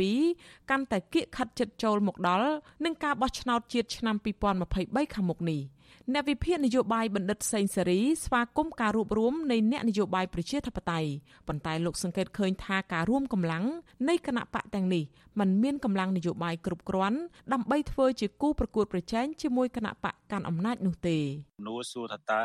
[0.00, 2.48] 2022កាន់តែគៀកខិតជិតចូលមកដល់
[2.84, 4.16] នឹងការបោះឆ្នោតជាតិឆ្នាំ
[4.64, 5.60] 2023ខាងមុខនេះ។
[6.10, 11.10] អ្នកវិភាគនយោបាយបណ្ឌិតសេងសេរីស្វាគមន៍ការរួបរួមនៃអ្នកនយោបាយប្រជាធិបតេយ្យ
[11.48, 13.64] ប៉ុន្តែលោកសង្កេតឃើញថាការរួមកម្លាំង
[14.08, 15.04] នៃគណៈបកទាំងនេះ
[15.40, 17.18] มันមានកម្លាំងនយោបាយគ្រប់គ្រាន់
[17.52, 21.18] ដើម្បីធ្វើជាគូប្រកួតប្រជែងជាមួយគណៈបកកាន់អំណាចនោះទេ
[21.60, 22.42] មនួលសួរថាតើ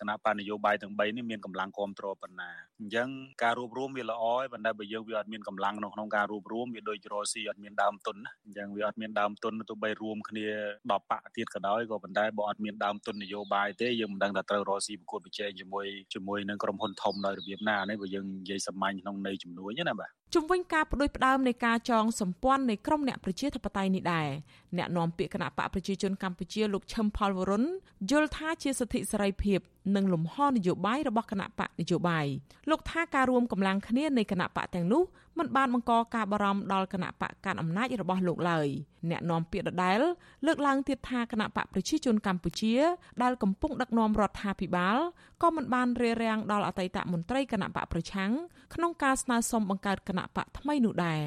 [0.00, 3.08] គណៈបកនយោបាយទាំង3នេះមានកម្លាំងគ្រប់គ្រងប៉ុណ្ណាអញ្ចឹង
[3.42, 24.28] ការរួបរួមវាល្អហើយប៉ុន្តែបើយើងវាអត់មានកម្លាំងនៅក្នុងការរួបរួមវាដូចរស៊ីអត់មានដើមទុនណាអញ្ចឹងវាអត់មានដើមទុនទោះបីរួមគ្នា10បកទៀតក៏ដោយក៏ប៉ុន្តែបើអត់មានដើមទុននយោបាយទេយើងមិនដឹងថាត្រូវរកស៊ីប្រកួតប្រជែងជាមួយជាមួយនឹងក្រុមហ៊ុនធំដោយរបៀបណានេះបើយើងនិយាយសាមញ្ញក្នុងន័យជំនួយណាបាទជំវិញការបដិផ្ដើមនៃការចងសម្ព័ន្ធនៃក្រមអ្នកប្រជាធិបតេយ្យនេះដែរ
[24.76, 27.64] អ្នកនាំពាក្យគណៈបកប្រជាជនកម្ពុជាលោកឈឹមផលវរុន
[28.10, 29.60] យល់ថាជាសិទ្ធិសេរីភាព
[29.96, 32.26] និងលំហនយោបាយរបស់គណៈបកនយោបាយ
[32.70, 35.02] លោកថាការរួមកម្លាំងគ្នានៃគណៈបកទាំងនោះ
[35.38, 38.68] មិនបានបង្កការបារម្ភដល់គណៈបកកាន់អំណាចរបស់លោកឡើយ
[39.10, 40.00] អ្នកនាំពាក្យដដែល
[40.46, 42.74] លើកឡើងទៀតថាគណៈបកប្រជាជនកម្ពុជា
[43.22, 44.96] ដែលកំពុងដឹកនាំរដ្ឋាភិបាល
[45.42, 48.30] ក៏មិនបានរារាំងដល់អតីតមន្ត្រីគណៈបកប្រឆាំង
[48.74, 51.22] ក្នុងការស្នើសុំបង្កើតគណៈបកថ្មីនោះដែរ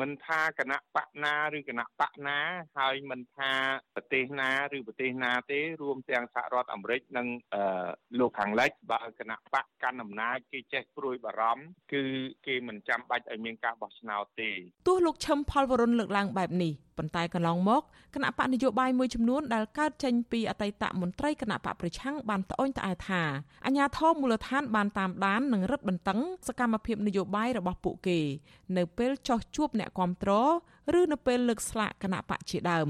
[0.00, 2.38] មិនថាគណៈបកណាឬគណៈបកណា
[2.78, 3.52] ហើយមិនថា
[3.94, 7.26] ប្រទេសណាឬប្រទេសណាទេរួមទាំងសហរដ្ឋអាមេរិកនិង
[8.18, 12.02] លោកខាងលិចបើគណៈបកកាន់អំណាចគេចេះព្រួយបារម្ភគឺ
[12.46, 14.50] គេមិនចាំបាច់ឲ្យមានការបោះឆ្នោតទេ
[14.88, 17.82] ទោះលោកឈឹមផលវរុនលើកឡើងបែបនេះ ប៉ុន្តែកន្លងមក
[18.14, 23.22] គណៈបកនយោបាយមួយចំនួនដែលកើតចេញពីអតីតមន្ត្រីគណៈបកប្រឆាំងបានត្អូញត្អែថា
[23.66, 28.18] អាញាធរមូលដ្ឋានបានតាមដាននិងរឹតបន្តឹងសកម្មភាពនយោបាយរបស់ពួកគេ
[28.76, 30.30] នៅពេលចោះជួបអ្នកគាំទ្រ
[30.98, 32.88] ឬនៅពេលលើកស្លាកគណៈបកជាដើម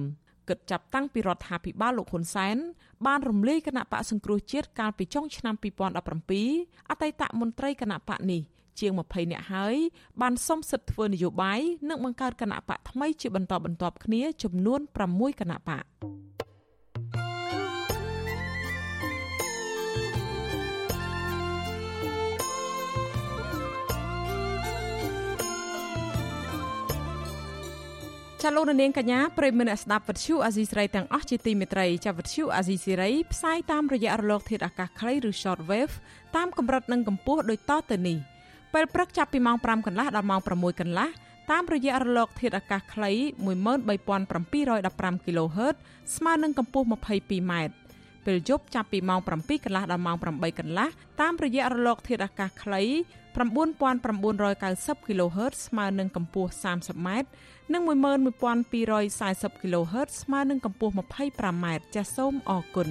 [0.49, 2.57] គិតចាប់តាំងពីរដ្ឋាភិបាលលោកហ៊ុនសែន
[3.07, 5.55] បានរំលាយគណៈបកសង្គ្រោះជាតិកាលពីចុងឆ្នាំ
[6.23, 8.43] 2017អតីតមន្ត្រីគណៈបកនេះ
[8.81, 9.77] ជាង20នាក់ហើយ
[10.21, 15.85] បានសុំសិទ្ធិធ្វើនយោបាយនិងបង្កើតគណៈបកថ្មីជាបន្តបន្ទាប់គ្នាចំនួន6គណៈបក
[28.45, 35.95] ចាលោកនាងកញ្ញាប្រិយមិត្តអ្នកស្ដាប់វិទ្យុអាស៊ីសេរីទាំងអស់ជាទីមេត្រីចាវិទ្យុអាស៊ីសេរីផ្សាយតាមរយៈរលកធាតុអាកាសខ្លីឬ short wave
[36.37, 38.19] តាមកម្រិតនិងកម្ពស់ដូចតទៅនេះ
[38.75, 41.09] ពេលព្រឹកចាប់ពីម៉ោង5កន្លះដល់ម៉ោង6កន្លះ
[41.51, 43.11] តាមរយៈរលកធាតុអាកាសខ្លី
[43.51, 45.75] 13715 kHz
[46.17, 47.53] ស្មើនឹងកម្ពស់ 22m
[48.27, 50.89] ពេលយប់ចាប់ពីម៉ោង7កន្លះដល់ម៉ោង8កន្លះ
[51.21, 52.83] តាមរយៈរលកធាតុអាកាសខ្លី
[53.41, 57.09] 9990 kHz ស្មើនឹងកម្ពស់ 30m
[57.73, 62.91] និង11240 kHz ស្មើនឹងកម្ពស់ 25m ចាសសូមអរគុណ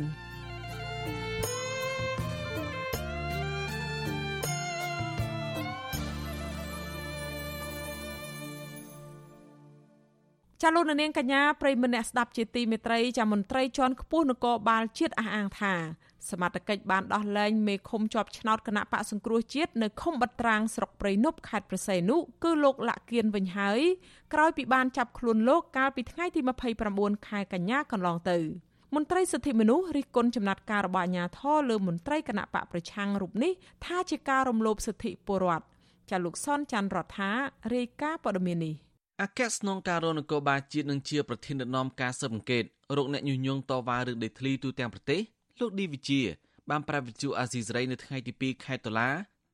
[10.64, 15.74] ចាលោកនាងកញ្ញាប្រិមម្នាក់ស្ដាប់ជាទីមេត្រីចាមន្ត្រីជាន់ខ្ពស់នគរបាលជាតិអះអាងថា
[16.30, 23.80] សមត្ថកិច្ចបានដោះលែងមេឃុំជាប់ឆ្នោតគណៈបកសង្គ្រោះជាតិនៅឃុំបាត់ត្រាងស្រុកព្រៃនប់ខេត្តប្រស័យនុគឺលោកលាក់គៀនវិញហើយ
[24.34, 26.42] ក្រោយពីបានចាប់ខ្លួនលោកកាលពីថ្ងៃទី
[26.86, 28.38] 29ខែកញ្ញាកន្លងទៅ
[28.96, 33.52] មន្ត្រីសិទ្ធិមនុស្សរិះគន់ចំណាត់ការរបស់អាជ្ញាធរលើមន្ត្រីគណៈបកប្រឆាំងរូបនេះ
[33.86, 35.66] ថាជាការរំលោភសិទ្ធិពលរដ្ឋ
[36.10, 37.32] ចាលោកសនច័ន្ទរដ្ឋា
[37.74, 38.89] រាយការណ៍ព័ត៌មាននេះ
[39.24, 42.64] អគ្គស្នងការរនគរបាលជាតិនឹងជាប្រធានដឹកនាំការស៊ើបអង្កេត
[42.96, 45.22] រោគអ្នកញុះញង់តវ៉ារឿងដីធ្លីទូទាំងប្រទេស
[45.60, 46.22] លោកឌីវិជា
[46.70, 49.10] បានប្រាប់វិទ្យុអាស៊ីសេរីនៅថ្ងៃទី2ខែតុលា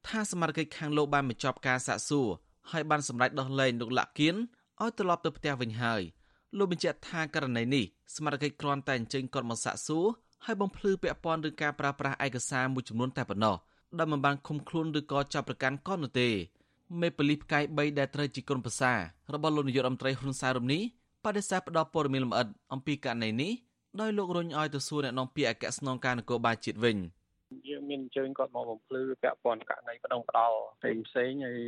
[0.07, 2.27] ថាសមាជិកខាងលោកបានបញ្ចប់ការសាកសួរ
[2.71, 4.35] ហើយបានសម្រេចដោះលែងលោកលាក់គៀន
[4.81, 6.01] ឲ្យត្រឡប់ទៅផ្ទះវិញហើយ
[6.57, 10.05] លោកបញ្ជាក់ថាករណីនេះសមាជិកគ្រាន់តែអញ្ជើញគាត់មកសាកសួរ
[10.45, 13.55] ហើយបំភ្លឺពាក់ព័ន្ធនឹងការប្រើប្រាស់ឯកសារមួយចំនួនតែប៉ុណ្ណោះ
[13.97, 16.29] ដែលមិនបានឃុំខ្លួនឬក៏ចាប់ប្រកាន់ក៏នោះទេ
[17.01, 18.91] មេប៉ូលីសផ្កាយ3ដែលត្រូវជាគុណប្រសា
[19.33, 20.81] របស់លោកនាយករដ្ឋមន្ត្រីហ៊ុនសែនរំនេះ
[21.25, 23.51] បដិសេធផ្ដល់ព័ត៌មានលម្អិតអំពីករណីនេះ
[24.01, 26.97] ដោយលោករញឲ្យទៅសួរអ្នកនាំពាក្យអគ្គស្នងការនគរបាលជាតិវិញ
[27.69, 30.47] យើងមានអញ្ជើញគាត់មកបំភ្លឺពាក់ព័ន្ធករណីបដងបដោ
[30.81, 31.59] ផ្សេងផ្សេងហើយ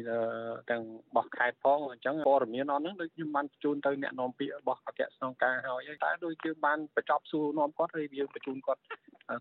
[0.71, 0.83] ទាំង
[1.15, 8.81] បោះខេតផងអញ្ចឹងព័ត៌មានអត់ហ្នឹងដូចខ្ញុំបានបញ្ជូនទៅអ្នកនាំពាក្យរបស់អគ្គស្នងការហើយតែដូចយើងបានបញ្ចប់សួរនាំគាត់ហើយយើងបញ្ជូនគាត់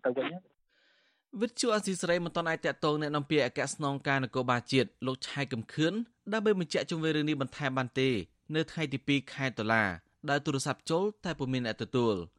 [0.05, 0.27] ទៅវិញ
[1.41, 5.93] វិទ្យុអស៊ីសេរីមិនទាន់អាចតាក់ទងអ្នកនាំពាក្យអគ្គស្នងការនគរបាលជាតិលោកឆៃកំខឿន
[6.33, 8.09] ដើម្បីបញ្ជាក់ជុំវិញរឿងនេះបន្ថែមបានទេ
[8.55, 9.85] នៅថ្ងៃទី2ខែតុលា
[10.29, 12.17] ដែលទូរស័ព្ទចូលតែពុំមានអ្នកទទួល។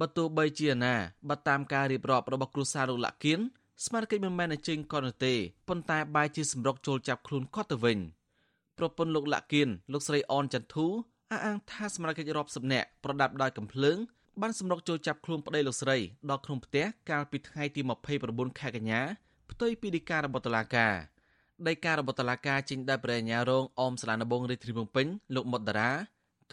[0.00, 0.94] បើទោះបីជាណា
[1.28, 3.40] បើតាមការរៀបរាប់របស់គ្រួសារលោកលាក់គៀន
[3.84, 5.34] ស្មារតីមិនមែនតែចេញគាត់នោះទេ
[5.68, 7.98] ប៉ុន្តែបែរជាសម្រុកចូលចាប់ខ្លួនគាត់ទៅវិញ
[8.78, 10.86] ប្រពន្ធលោកលាក់គៀនលោកស្រីអនចន្ទធូ
[11.30, 13.98] អះអាងថាស្មារតីរាប់សិបនាក់ប្រដាប់ដោយកំភ្លើង
[14.40, 15.96] បានសម្រុកចូលចាប់ខ្លួនប្តីលោកស្រី
[16.30, 17.80] ដល់ក្នុងផ្ទះកាលពីថ្ងៃទី
[18.20, 19.00] 29ខែកញ្ញា
[19.50, 20.94] ផ្ទុយពីដីការបស់តុលាការ
[21.68, 25.90] ដីការបស់តុលាការចេញដោយព្រះអាជ្ញារងអមសាលាដំបងរាជធានីភ្នំពេញលោកមុតតារា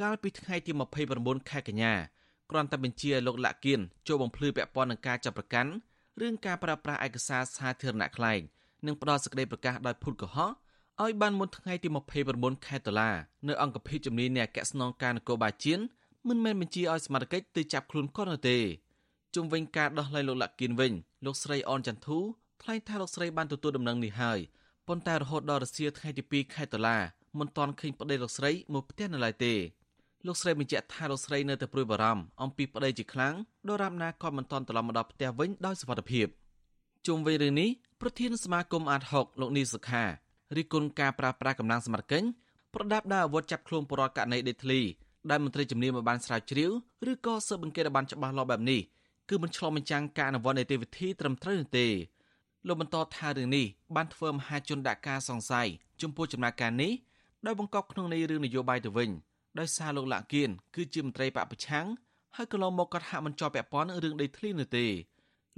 [0.01, 0.71] កាលពីថ្ងៃទី
[1.11, 1.93] 29ខែកញ្ញា
[2.51, 5.71] គ្រាន់តែបញ្ជាឲ្យលោកលាក់គៀនចូលបំភ្លឺពាក់ព័ន្ធនឹងការចាប់ប្រកាន់
[6.21, 8.39] រឿងការប្រើប្រាស់ឯកសារសាធារណៈក្លែង
[8.85, 10.53] និងផ្ដល់សេចក្តីប្រកាសដោយភូតកុហក
[11.03, 11.89] ឲ្យបានមុនថ្ងៃទី
[12.27, 13.09] 29ខែតុលា
[13.47, 15.83] នៅអង្គភិបជំនាញនៃអគ្គស្នងការនគរបាលជាតិ
[16.27, 18.57] មិនមែនបញ្ជាឲ្យសមាជិកទៅចាប់ខ្លួនគាត់នោះទេ
[19.35, 20.93] ជុំវិញការដោះលែងលោកលាក់គៀនវិញ
[21.25, 22.17] លោកស្រីអនចន្ទធូ
[22.61, 24.39] ថ្លែងថាលោកស្រីបានទទួលដំណឹងនេះហើយ
[24.87, 26.97] ប៉ុន្តែរហូតដល់រសៀលថ្ងៃទី2ខែតុលា
[27.39, 29.53] មិនទាន់ឃើញប្តីលោកស្រីមកផ្ទះនៅឡើយទេ
[30.27, 33.35] លោកស្រីបញ្ជាក់ថាលោកស្រីនៅតែព្រួយបារម្ភអំពីប្តីជាខ្លាំង
[33.69, 36.27] ដរាបណាក៏មិនទាន់ត្រឡប់មកដល់ផ្ទះវិញដោយសុវត្ថិភាព
[37.07, 37.69] ជុំវិញរឿងនេះ
[38.01, 40.03] ប្រធានសមាគមអាត6លោកនីសុខា
[40.55, 42.27] រិះគន់ការប្រើប្រាស់កម្លាំងសមត្ថកិច្ច
[42.73, 44.79] ប្រដាប់ដោយអាវុធចាប់ខ្លួនបរិវត្តករណីដេតធ្លី
[45.29, 46.71] ដែលមន្ត្រីជំនាញមិនបានស្រាវជ្រាវ
[47.11, 48.81] ឬក៏ស៊ើបអង្កេតឲ្យបានច្បាស់លាស់បែបនេះ
[49.29, 51.87] គឺមិនឆ្លុះបញ្ចាំងការអនុវត្តនីតិវិធីត្រឹមត្រូវនោះទេ
[52.67, 55.67] លោកបន្តថារឿងនេះបានធ្វើមហាជនដាក់ការសង្ស័យ
[56.01, 56.91] ចំពោះចំណាក់ការនេះ
[57.45, 59.09] ដោយបង្កប់ក្នុងន័យរឿងនយោបាយទៅវិញ
[59.59, 61.87] ដោយសារលោកលាក់គៀនគឺជាមន្ត្រីបពប្រឆាំង
[62.35, 64.85] ហើយកន្លងមកគាត់ហាក់មិនជាប់ពាក់ព័ន្ធរឿងដីធ្លីនោះទេ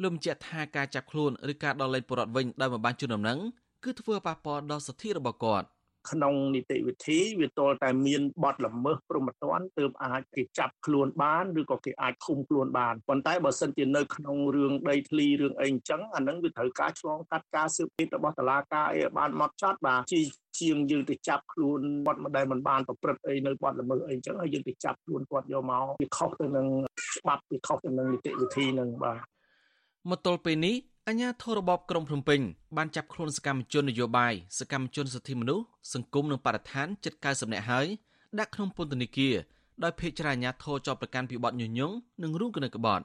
[0.02, 3.40] លោកបញ្ជាក់ថាការចាប់ខ្លួនឬការដោះលែងពលរដ្ឋវិញដោយមិនបានជូនដំណឹង
[3.84, 5.68] គឺធ្វើប៉ះពាល់ដល់សិទ្ធិរបស់គាត់។
[6.10, 20.22] ក្នុងនីតិវិធីវាទល់តែមានបទល្មើសព្រហ្មទណ្ឌទើបអាចគេចាប់ខ្លួនបានឬក៏គេអាចឃុំខ្លួនបានប៉ុន្តែបើសិនជានៅក្នុងរឿងដីធ្លីរឿងអីអញ្ចឹងអានឹងវាត្រូវការឆ្លងកាត់ការស៊ើបអង្កេតរបស់តុលាការអីឲ្យបានមកចត់បាទជា
[20.60, 26.68] ជាងយើងទៅចាប់ខ្លួនគាត់មិនដែលមិនបានប្រព្រឹត្តអីនៅបទល្មើសអីអញ្ចឹងហើយយើងទៅចាប់ខ្លួនគាត់យកមកវាខុសទៅនឹង
[27.18, 29.20] ច្បាប់វាខុសទៅនឹងនីតិវិធីនឹងបាទ
[30.10, 32.42] មកទល់ពេលនេះអ ញ្ញាធររបបក្រុងភ្នំពេញ
[32.78, 37.88] បានចាប់ខ្លួនសកម្មជននយោបាយសកម្មជនសិទ្ធិមនុស្សសង្គមនិងបរិស្ថានជិត90នាក់ហើយ
[38.40, 39.36] ដាក់ក្នុងពន្ធនាគារ
[39.84, 43.04] ដោយភេកច្រាអញ្ញាធរជាប់ប្រកាន់ពីបទញុះញង់និងរួមគណិតក្បត់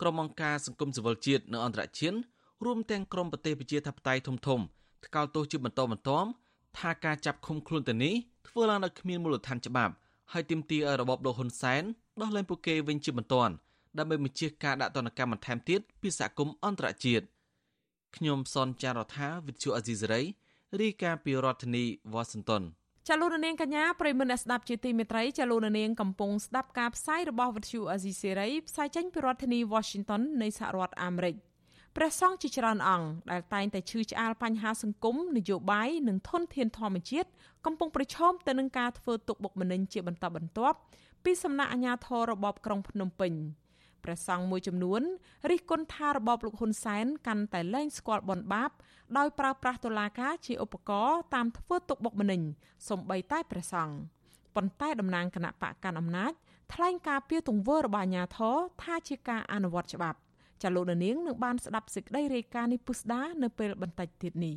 [0.00, 2.16] ក្រុមអង្គការសង្គមស៊ីវិលជាតិនិងអន្តរជាតិ
[2.64, 4.60] រួមទាំងក្រុមប្រទេសប្រជាធិបតេយ្យធំធំ
[5.06, 6.28] ថ្កោលទោសជាបន្តបន្ទាប់
[6.78, 8.14] ថាការចាប់ឃុំខ្លួនទៅនេះ
[8.48, 9.92] ធ្វើឡើងដោយគ្មានមូលដ្ឋានច្បាប់
[10.32, 11.82] ហើយទាមទារឲ្យរបបលោកហ៊ុនសែន
[12.20, 13.54] ដោះលែងពួកគេវិញជាបន្ទាន់
[13.98, 17.24] ដើម្បីបញ្ជាការដាក់ទណ្ឌកម្មបន្ថែមទៀតពីសហគមន៍អន្តរជាតិ
[18.16, 20.22] ខ្ញុំសនចាររថាវិទ្យុអេស៊ីសេរី
[20.80, 22.62] រាយការណ៍ពីរដ្ឋធានីវ៉ាស៊ីនតោន
[23.08, 31.34] ចលនានាងកញ្ញាប្រិមមអ្នកស្ដាប់ជាទីមេត្រីចលនានាងកំពុងស្ដាប់ការផ្សាយរបស់វិទ្យុអេស៊ីសេរីផ្សាយចេញពីរដ្ឋធានី Washington នៃសហរដ្ឋអាមេរិក
[31.96, 37.28] ព្រះសង្ឃជាច្រើនអង្គដែលតែងតែឈឺឆ្អាលបញ្ហាសង្គមនយោបាយនិងធនធានធម្មជាតិ
[37.66, 40.76] កំពុងប្រឈមទៅនឹងការធ្វើទុកបុកម្នេញជាបន្តបន្ទាប់
[41.24, 43.32] ពីសំណាក់អាជ្ញាធររបបក្រុងភ្នំពេញ។
[44.04, 45.02] ព្រះសង្ឃមួយចំនួន
[45.50, 48.70] រិះគន់ថារបបលោកហ៊ុនសែនកាន់តែលែងស្គាល់បនបាប
[49.16, 52.40] ដោយប្រើប្រាស់តុលាការជាឧបករណ៍តាមធ្វើទុកបុកម្នេញ
[52.88, 53.94] សំបីតែព្រះសង្ឃ
[54.56, 56.32] ប៉ុន្តែតំណាងគណៈបកកាន់អំណាច
[56.74, 60.18] ថ្លែងការពីទង្វើរបស់អាជ្ញាធរថាជាការអនុវត្តច្បាប់
[60.62, 64.56] ចាលោកនាងនឹងបានស្ដាប់សេចក្តីរាយការណ៍នេះពុស្ដានៅពេលបន្តិចទៀតនេះ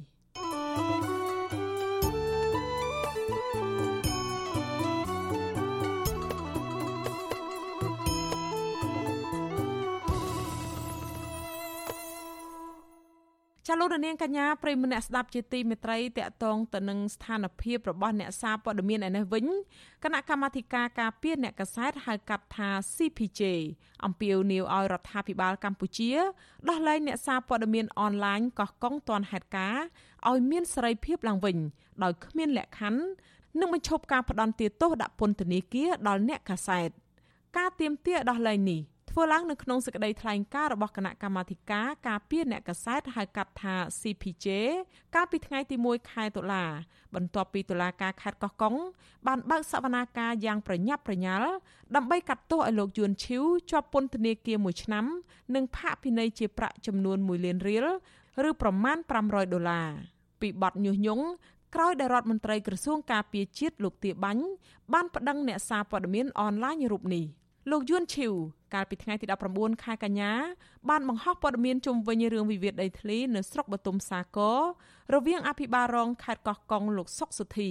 [13.67, 19.45] ចាលោករនាងកញ្ញាប្រិមនៈស្ដាប់ជាទីមេត្រីតកតងទៅនឹងស្ថានភាពរបស់អ្នកសារព័ត៌មានឯនេះវិញ
[20.03, 23.41] គណៈកម្មាធិការការពារអ្នកកសែតហៅកាត់ថា CPJ
[24.05, 26.11] អំពាវនាវឲ្យរដ្ឋាភិបាលកម្ពុជា
[26.69, 29.77] ដោះលែងអ្នកសារព័ត៌មានអនឡាញកោះកុងទាន់ហេតុការ
[30.29, 31.57] ឲ្យមានសេរីភាពឡើងវិញ
[32.03, 33.01] ដោយគ្មានលក្ខខណ្ឌ
[33.59, 36.89] និងបញ្ឈប់ការផ្ដន់ទោសដាក់ពន្ធនាគារដល់អ្នកកសែត
[37.57, 38.81] ការទៀមទាដោះលែងនេះ
[39.13, 44.47] ធ្វើឡើងនៅក្នុងសេចក្តីថ្លែងការណ៍របស់គណៈកម្មាធិការការពារអ្នកកសែតហៅកាត់ថា CPJ
[45.15, 46.65] កាលពីថ្ងៃទី1ខែតុលា
[47.15, 48.75] បន្ទាប់ពីតុលាការខេត្តកោះកុង
[49.27, 51.49] បានបើកសវនាការយ៉ាងប្រញាប់ប្រញាល់
[51.95, 55.05] ដើម្បីកាត់ទោសឲ្យលោកយួនឈីវជាប់ពន្ធនាគារ1ឆ្នាំ
[55.55, 57.87] និងផាកពិន័យជាប្រាក់ចំនួន1លានរៀល
[58.49, 59.89] ឬប្រមាណ500ដុល្លារ
[60.41, 61.25] ពីបទញុះញង់
[61.75, 64.43] ក្រោយដែលរដ្ឋមន្ត្រីក្រសួងការពារជាតិលោកទាបាញ់
[64.93, 67.25] បានប្តឹងអ្នកសារព័ត៌មានអនឡាញរូបនេះ
[67.69, 68.33] លោកយួនឈីវ
[68.73, 70.31] កាលពីថ្ងៃទី19ខែកញ្ញា
[70.89, 74.59] បានបង្ហោះព័ត៌មានជុំវិញរឿងវិវាទដីធ្លីនៅស្រុកបទុមសាគរ
[75.13, 77.69] រវាងអភិបាលរងខេត្តកោះកុងលោកសុកសុធី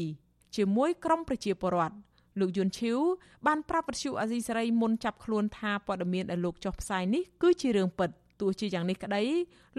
[0.56, 1.96] ជាមួយក្រុមប្រជាពលរដ្ឋ
[2.40, 2.98] លោកយុនឈីវ
[3.46, 9.22] បានប្រាប់វិទ្យុអាស៊ីសេរីមុនចាប់ខ្លួនថាព័ត៌មានដែលលោកចុះផ្សាយនេះគឺជារឿងពិតទោះជាយ៉ាងនេះក្តី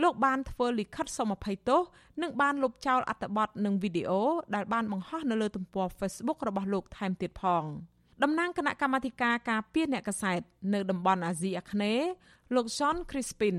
[0.01, 1.81] លោកបានធ្វើលិខិតសុំអភ័យទោស
[2.21, 4.21] និងបានលុបចោលអត្ថបទនិងវីដេអូ
[4.55, 7.65] ដែលបានបង្ហោះនៅលើទំព័រ Facebook របស់លោកថែមទៀតផង។
[8.23, 10.39] តំណាងគណៈកម្មាធិការការពារអ្នកកសែត
[10.73, 12.07] នៅតំបន់អាស៊ីអាគ្នេយ៍
[12.55, 13.57] លោក Sean Crispin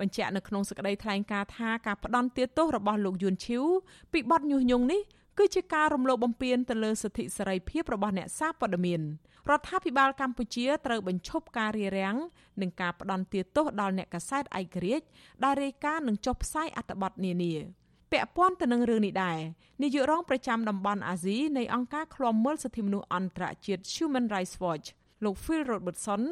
[0.00, 3.64] បញ្ជាក់នៅក្នុងសេចក្តីថ្លែងការណ៍ថាការផ្ដន់ទាទោសរបស់លោកយួនឈីវ
[4.12, 5.00] ពីបទញុះញង់នេះ
[5.38, 9.00] គឺជាការរំលោភបំពានទៅលើសិទ្ធិសេរីភាពរបស់អ្នកសារព័ត៌មាន
[9.50, 12.16] រដ្ឋាភិបាលកម្ពុជាត្រូវបញ្ឈប់ការរារាំង
[12.60, 15.06] និងការផ្ដន់ទាទោសដល់អ្នកកសែតឯករាជ្យ
[15.44, 17.54] ដែលរាយការណ៍និងចុះផ្សាយអត្ថបទនានា
[18.14, 19.38] ពាក់ព័ន្ធទៅនឹងរឿងនេះដែរ
[19.82, 24.86] នាយករងប្រចាំតំបន់អាស៊ីនៃអង្គការឃ្លាំមើលសិទ្ធិមនុស្សអន្តរជាតិ Human Rights Watch
[25.24, 26.22] លោក Phil Robertson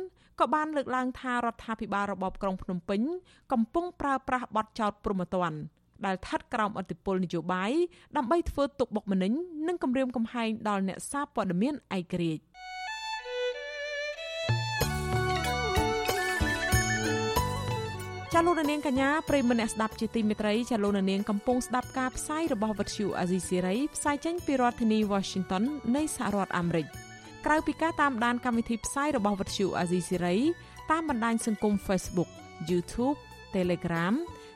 [0.40, 3.00] ក៏បានលើកឡើងថារដ្ឋាភិបាលរបបក្រុងភ្នំពេញ
[3.52, 5.52] កំពុងប្រើប្រាស់បទចោទប្រមទ័ន
[6.06, 7.72] ដែលស្ថិតក្រោមឥទ្ធិពលនយោបាយ
[8.16, 9.32] ដើម្បីធ្វើទុកបុកម្នេញ
[9.68, 12.42] និងគំរាមកំហែងដល់អ្នកសារព័ត៌មានឯករាជ្យ
[18.34, 25.62] ចាលោកនាងកញ្ញាប្រិមមអ្នកស្ដាប់ជាទីមេត្រីចាលោកនាងកំពុងស្ដាប់ការផ្សាយរបស់វិទ្យុអាស៊ីសេរីផ្សាយចេញពីរដ្ឋធានី Washington
[25.96, 26.86] នៃសហរដ្ឋអាមេរិក
[27.46, 30.36] ក្រៅពីការតាមដានកម្មវិធីផ្សាយរបស់វិទ្យុអាស៊ីសេរី
[30.90, 32.30] តាមបណ្ដាញសង្គម Facebook
[32.70, 33.16] YouTube
[33.54, 34.14] Telegram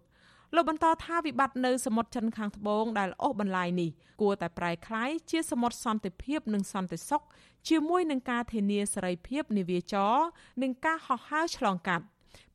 [0.54, 7.22] លោកបន្តថាវិបត្តិនៅសមុទ្រចិនខាងត្បូងដែលអូសបន្លាយនេះគួរតែប្រែក្លាយជាសមុទ្រសន្តិភាពនិងសន្តិសុខ
[7.68, 10.14] ជាមួយនឹងការធានាសេរីភាពនាវាចរ
[10.62, 12.04] និងការហោះហើរឆ្លងកាត់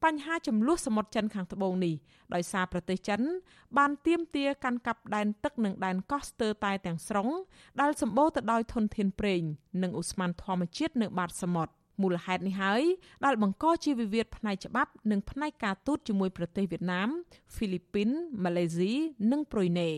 [0.03, 1.95] បញ្ហាចំនួនសមុទ្រចិនខាងត្បូងនេះ
[2.33, 3.21] ដោយសារប្រទេសចិន
[3.77, 7.29] បានទាមទារកាន់កាប់ដែនទឹកនិងដែនកោះស្ទើរតែទាំងស្រុង
[7.81, 9.41] ដែលសម្បូរទៅដោយធនធានប្រេង
[9.83, 12.83] និងឧស្ម័នធម្មជាតិនៅបាតសមុទ្រមូលហេតុនេះហើយ
[13.25, 17.09] ដែលបង្កជាវិវាទផ្នែកច្បាប់ និងផ្នែកការទូតជាមួយប្រទេសវៀតណាម
[17.55, 18.09] ហ្វីលីពីន
[18.43, 18.93] ម៉ាឡេស៊ី
[19.31, 19.89] និងប្រ៊ុយណេ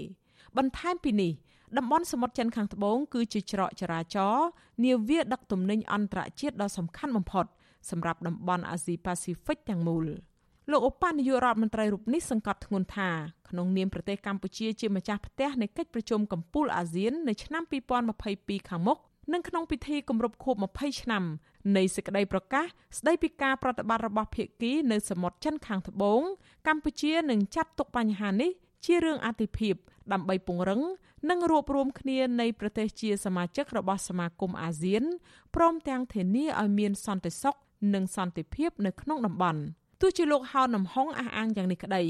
[0.58, 1.32] បន្ថែមពីនេះ
[1.78, 4.48] តំបន់សមុទ្រចិនខាងត្បូងគឺជាច្រកចរាចរណ៍
[4.84, 7.46] នាវាដឹកទំនិញអន្តរជាតិដ៏សំខាន់បំផុត
[7.90, 10.08] សម្រាប់តំបន់អាស៊ីប៉ាស៊ីហ្វិកទាំងមូល
[10.72, 13.10] លោកឧបនាយករដ្ឋមន្ត្រីរូបនេះសង្កត់ធ្ងន់ថា
[13.50, 17.64] ក្នុងនាមប្រទេសកម្ពុជាជាម្ចាស់ផ្ទះនៃកិច្ចប្រជុំកំពូលអាស៊ាននៅឆ្នាំ
[18.16, 18.98] 2022ខាងមុខ
[19.34, 21.24] និងក្នុងពិធីគម្រប់ខួប20ឆ្នាំ
[21.78, 22.66] នៃសេចក្តីប្រកាស
[22.98, 26.22] ស្តីពីការប្រតិបត្តិរបស់ភាគីនៅសមុទ្រចិនខាងត្បូង
[26.68, 28.52] កម្ពុជានឹងចាត់ទុកបញ្ហានេះ
[28.86, 29.76] ជារឿងអាទិភាព
[30.14, 30.82] ដើម្បីពង្រឹង
[31.30, 35.04] និងរួបរวมគ្នានៃប្រទេសជាសមាជិករបស់សមាគមអាស៊ាន
[35.56, 37.56] ព្រមទាំងធានាឲ្យមានសន្តិសុខ
[37.94, 39.62] និងសន្តិភាពនៅក្នុងតំបន់
[40.02, 42.04] ទោះជាលោកហៅនំហុងអះអាងយ៉ាងនេះក្តី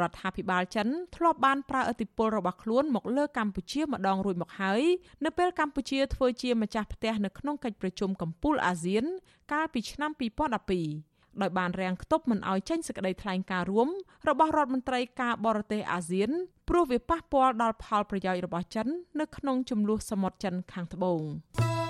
[0.00, 4.82] រដ្ឋាភិបាលចិនធ្លាប់បានប្រើឥទ្ធិពលរបស់ខ្លួនមកលើកម្ពុជាម្ដងរួចមកហើយ
[5.24, 9.04] នៅពេលកម្ពុជាធ្វើជាម្ចាស់ផ្ទះនៅក្នុងកិច្ចប្រជុំកំពូលអាស៊ាន
[9.52, 13.88] កាលពីឆ្នាំ2012ដោយបានរាំងខ្ទប់មិនឲ្យចេញសេចក្តីថ្លែងការណ៍រួម
[14.28, 16.30] របស់រដ្ឋមន្ត្រីការបរទេសអាស៊ាន
[16.68, 18.86] ព្រោះវាប៉ះពាល់ដល់ផលប្រយោជន៍របស់ចិន
[19.20, 21.22] នៅក្នុងចំនួនសមុទ្រចិនខាងត្បូង។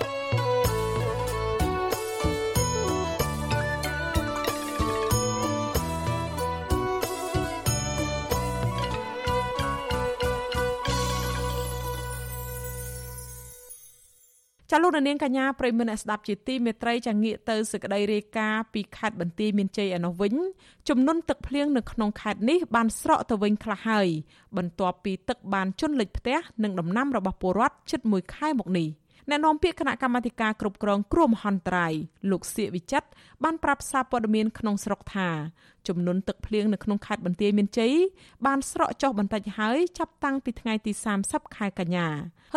[14.71, 20.35] ចាលោកនាងកញ្ញាប្រិមមអ្នកស្ដាប់ជាទីមេត្រីចាងាកទៅសេចក្តីរាយការណ៍ពីខេត្តបន្ទាយមានជ័យឯនោះវិញ
[20.89, 24.09] ចំនួនទឹកភ្លៀងនៅក្នុងខេត្តនេះបានស្រកទៅវិញខ្លះហើយ
[24.57, 28.89] បន្ទាប់ពីទឹកបានជន់លិចផ្ទះនិងដំណាំរបស់ពលរដ្ឋជិត1ខែមកនេះ
[29.31, 31.93] អ្នកនាំពាក្យគណៈកម្មាធិការគ្រប់គ្រងគ្រោះមហន្តរាយ
[32.31, 33.09] លោកសៀកវិចិត្រ
[33.45, 35.29] បានប្រាប់សារព័ត៌មានក្នុងស្រុកថា
[35.89, 37.93] ចំនួនទឹកភ្លៀងនៅក្នុងខេត្តបន្ទាយមានជ័យ
[38.47, 40.93] បានស្រកចុះបន្តិចហើយចាប់តាំងពីថ្ងៃទី
[41.25, 42.09] 30ខែកញ្ញា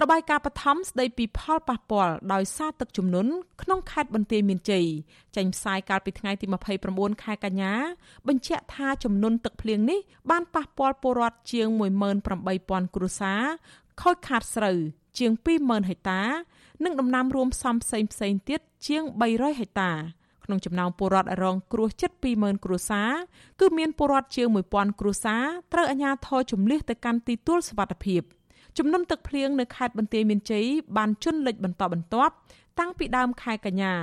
[0.01, 4.85] របាយការណ៍បឋមស្ដីពីផលប៉ះពាល់ដោយសារទឹកជំនន់ក្នុងខេត្តបន្ទាយមានជ័យ
[5.35, 6.45] ចេញផ្សាយកាលពីថ្ងៃទី
[6.85, 7.73] 29ខែកញ្ញា
[8.27, 9.99] បញ្ជាក់ថាចំនួនទឹកភ្លៀងនេះ
[10.29, 11.67] បានប៉ះពាល់ពលរដ្ឋជាង
[12.31, 13.41] 18000គ្រួសារ
[14.01, 14.77] ខូចខាតស្រូវ
[15.17, 16.21] ជាង20000ហិកតា
[16.83, 19.91] និងដំណាំរួមផ្សំផ្សេងផ្សេងទៀតជាង300ហិកតា
[20.45, 23.11] ក្នុងចំណោមពលរដ្ឋរងគ្រោះជិត20000គ្រួសារ
[23.59, 28.21] គឺមានពលរដ្ឋជាង1000គ្រួសារត្រូវអាជ្ញាធរជំនះទៅកាន់ទីទួលសុវត្ថិភាព
[28.77, 30.65] ចំនួនទឹកភ្លៀងនៅខេត្តបន្ទាយមានជ័យ
[30.97, 32.33] បានជន់លិចបន្តបន្ទាប់
[32.79, 33.93] តាំងពីដើមខែកញ្ញា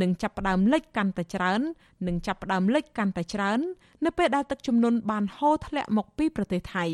[0.00, 1.60] នឹងចាប់ផ្ដើមលិចកាន់តែច្រើន
[2.06, 3.60] និងចាប់ផ្ដើមលិចកាន់តែច្រើន
[4.04, 6.84] នៅពេលដែលទឹកជំនន់បានហូរធ្លាក់មកពីប្រទេសថៃ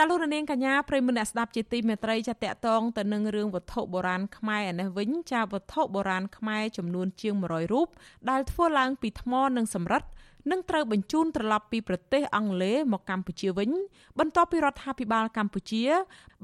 [0.00, 7.88] ចាលោករនាងកញ្ញាប្រិមមអ្នកស្ដាប់ជាទីមេត្រីចាតកតងទៅនឹងរឿងវត្ថុបុរាណខ្មែរឯនេះវិញចាវត្ថុបុរាណខ្មែរចំនួនជាង100រូប
[8.30, 10.08] ដែលធ្វើឡើងពីថ្មនិងសំរឹទ្ធ
[10.50, 13.70] នឹងត្រូវបញ្ជូនត្រឡប់ពីប្រទេសអង់គ្លេសមកកម្ពុជាវិញ
[14.18, 15.84] បន្ទាប់ពីរដ្ឋាភិបាលកម្ពុជា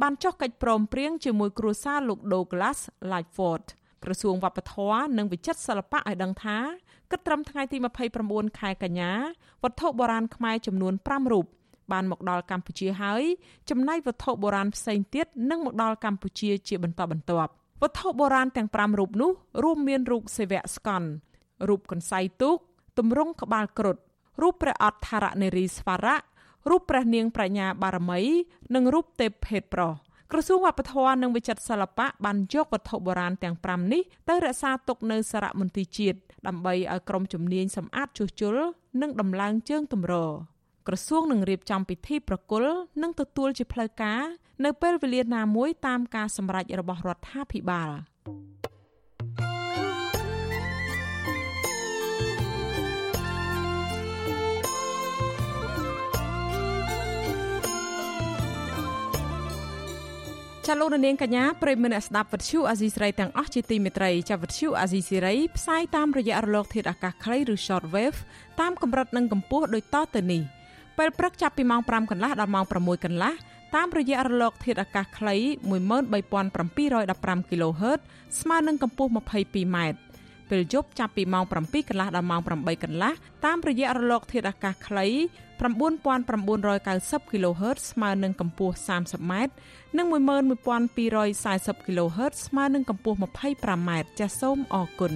[0.02, 2.78] បានចុះកិច្ចព្រមព្រៀងជាមួយគ្រួសារលោក Douglas
[3.10, 3.64] Lightfoot
[4.04, 6.58] ក្រសួងវប្បធម៌និងវិចិត្រសិល្បៈឲ្យដឹងថា
[7.10, 7.76] គិតត្រឹមថ្ងៃទី
[8.18, 9.12] 29ខែកញ្ញា
[9.62, 11.46] វត្ថុបុរាណខ្មែរចំនួន5រូប
[11.92, 13.22] បានមកដល់កម្ពុជាហើយ
[13.70, 17.50] ចំណែកវត្ថុបុរាណផ្សេងទៀតនឹងមកដល់កម្ពុជាជាបន្តបន្ទាប់
[17.82, 19.30] វត្ថុបុរាណទាំង5រូបនោះ
[19.62, 21.08] រួមមានរូបសិវៈស្កន្ទ
[21.68, 22.56] រូបកន្សៃទូក
[22.98, 23.96] ទម្រង់ក្បាលគ្រុឌ
[24.42, 26.16] រូបព្រះអដ្ឋរនារីស្វរៈ
[26.70, 28.20] រូបព្រះនាងប្រាជ្ញាបារមី
[28.74, 29.92] និងរូបទេពភេទប្រុស
[30.32, 38.56] ក្រសួងវប្បធម៌និងវិចិត្រសិល្បៈបានយកវត្ថុបុរាណទាំង5នេះទៅរក្សាទុកនៅសារមន្ទីរជាតិដើម្បីឲ្យក្រុមជំនាញសម្អាតជួសជុល
[39.02, 40.14] និងដំឡើងជើងទម្រ
[40.88, 44.22] ក្រសួងនឹងរៀបចំពិធីប្រគល់និងទទួលជាផ្លូវការ
[44.64, 47.90] នៅពេលវេលាណាមួយតាមការសម្រេចរបស់រដ្ឋាភិបាល
[60.66, 68.18] ចាលោកនាងកញ្ញាប្រិយមិត្តអ្នកស្ដាប់វិទ្យុអាស៊ីសេរីទាំងអស់ជាទីមេត្រីចាវិទ្យុអាស៊ីសេរីផ្សាយតាមរយៈរលកធាតុអាកាសខ្លីឬ shortwave
[68.60, 70.42] តាមកម្រិតនិងកម្ពស់ដូចតទៅនេះ
[70.98, 73.32] ពេលព្រឹកចាប់ពីម៉ោង5កន្លះដល់ម៉ោង6កន្លះ
[73.74, 75.36] តាមរយៈរលកធាតុអាកាសខ្លី
[75.74, 78.00] 13715 kHz
[78.40, 79.76] ស្មើនឹងកម្ពស់ 22m
[80.50, 83.12] ពេលយប់ចាប់ពីម៉ោង7កន្លះដល់ម៉ោង8កន្លះ
[83.44, 85.06] តាមរយៈរលកធាតុអាកាសខ្លី
[85.62, 89.32] 9990 kHz ស្មើនឹងកម្ពស់ 30m
[89.96, 95.14] និង11240 kHz ស្មើនឹងកម្ពស់ 25m ចាសសូមអរគុណ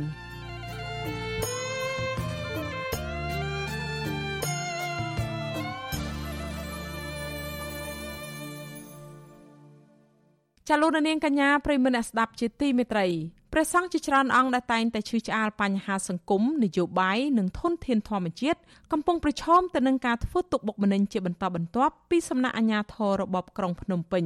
[10.70, 13.06] ចាលោកនាងកញ្ញាប្រិមមអ្នកស្ដាប់ជាទីមេត្រី
[13.52, 18.58] ព្រះសង្ឃជាច្រើនអង្គដែលតែងតែឈឺឆ្អាលបញ្ហាសង្គមនយោបាយនិងធនធានធម្មជាតិ
[18.92, 24.24] កំពុងប្រឈមទៅនឹងការធ្វើទុកបុកម្នេញជាបន្តបន្ទាប់ពីសំណាក់អាជ្ញាធររបបក្រុងភ្នំពេញ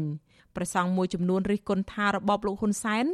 [0.54, 3.06] ព្រះសង្ឃមួយចំនួនរិះគន់ថារបបលោកហ៊ុនសែន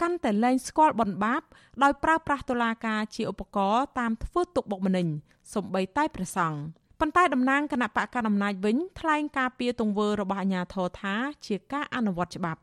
[0.00, 1.42] កាន់តែលែងស្គាល់បនបាប
[1.82, 5.06] ដោយប្រើប្រាស់តុលាការជាឧបករណ៍តាមធ្វើទុកបុកម្នេញ
[5.54, 6.58] សម្បីតែព្រះសង្ឃ
[7.00, 11.14] ប៉ុន្តែតំណាងគណៈបកកណ្ដាលអំណាចវិញថ្លែងការពីទង្វើរបស់អាជ្ញាធរថា
[11.46, 12.60] ជាការអនុវត្តច្បាប់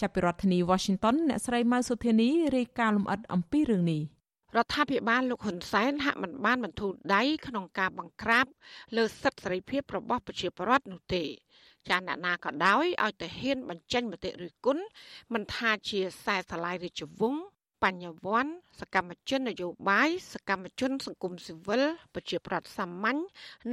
[0.00, 4.02] ចាប់ពីរដ្ឋធានី Washington អ្នកស្រីម៉ៅសុធានីរាយការណ៍លម្អិតអំពីរឿងនេះ
[4.56, 8.46] រដ្ឋាភិបាលលោកហ៊ុនសែនហាក់មិនបានបន្ធូរដៃក្នុងការបង្ក្រាប
[8.96, 11.24] លើសិទ្ធិសេរីភាពរបស់ប្រជាពលរដ្ឋនោះទេ
[11.88, 14.84] ចាអ្នកណាក៏ដោយឲ្យតែហ៊ានបញ្ចេញមតិរិះគន់
[15.32, 17.44] មិនថាជាខ្សែស្រឡាយរាជវង្ស
[17.84, 21.82] បបញ្ញវន្តសកម្មជននយោបាយសកម្មជន សង្គមស៊ីវិល
[22.14, 23.18] ប្រជាប្រដ្ឋសាមញ្ញ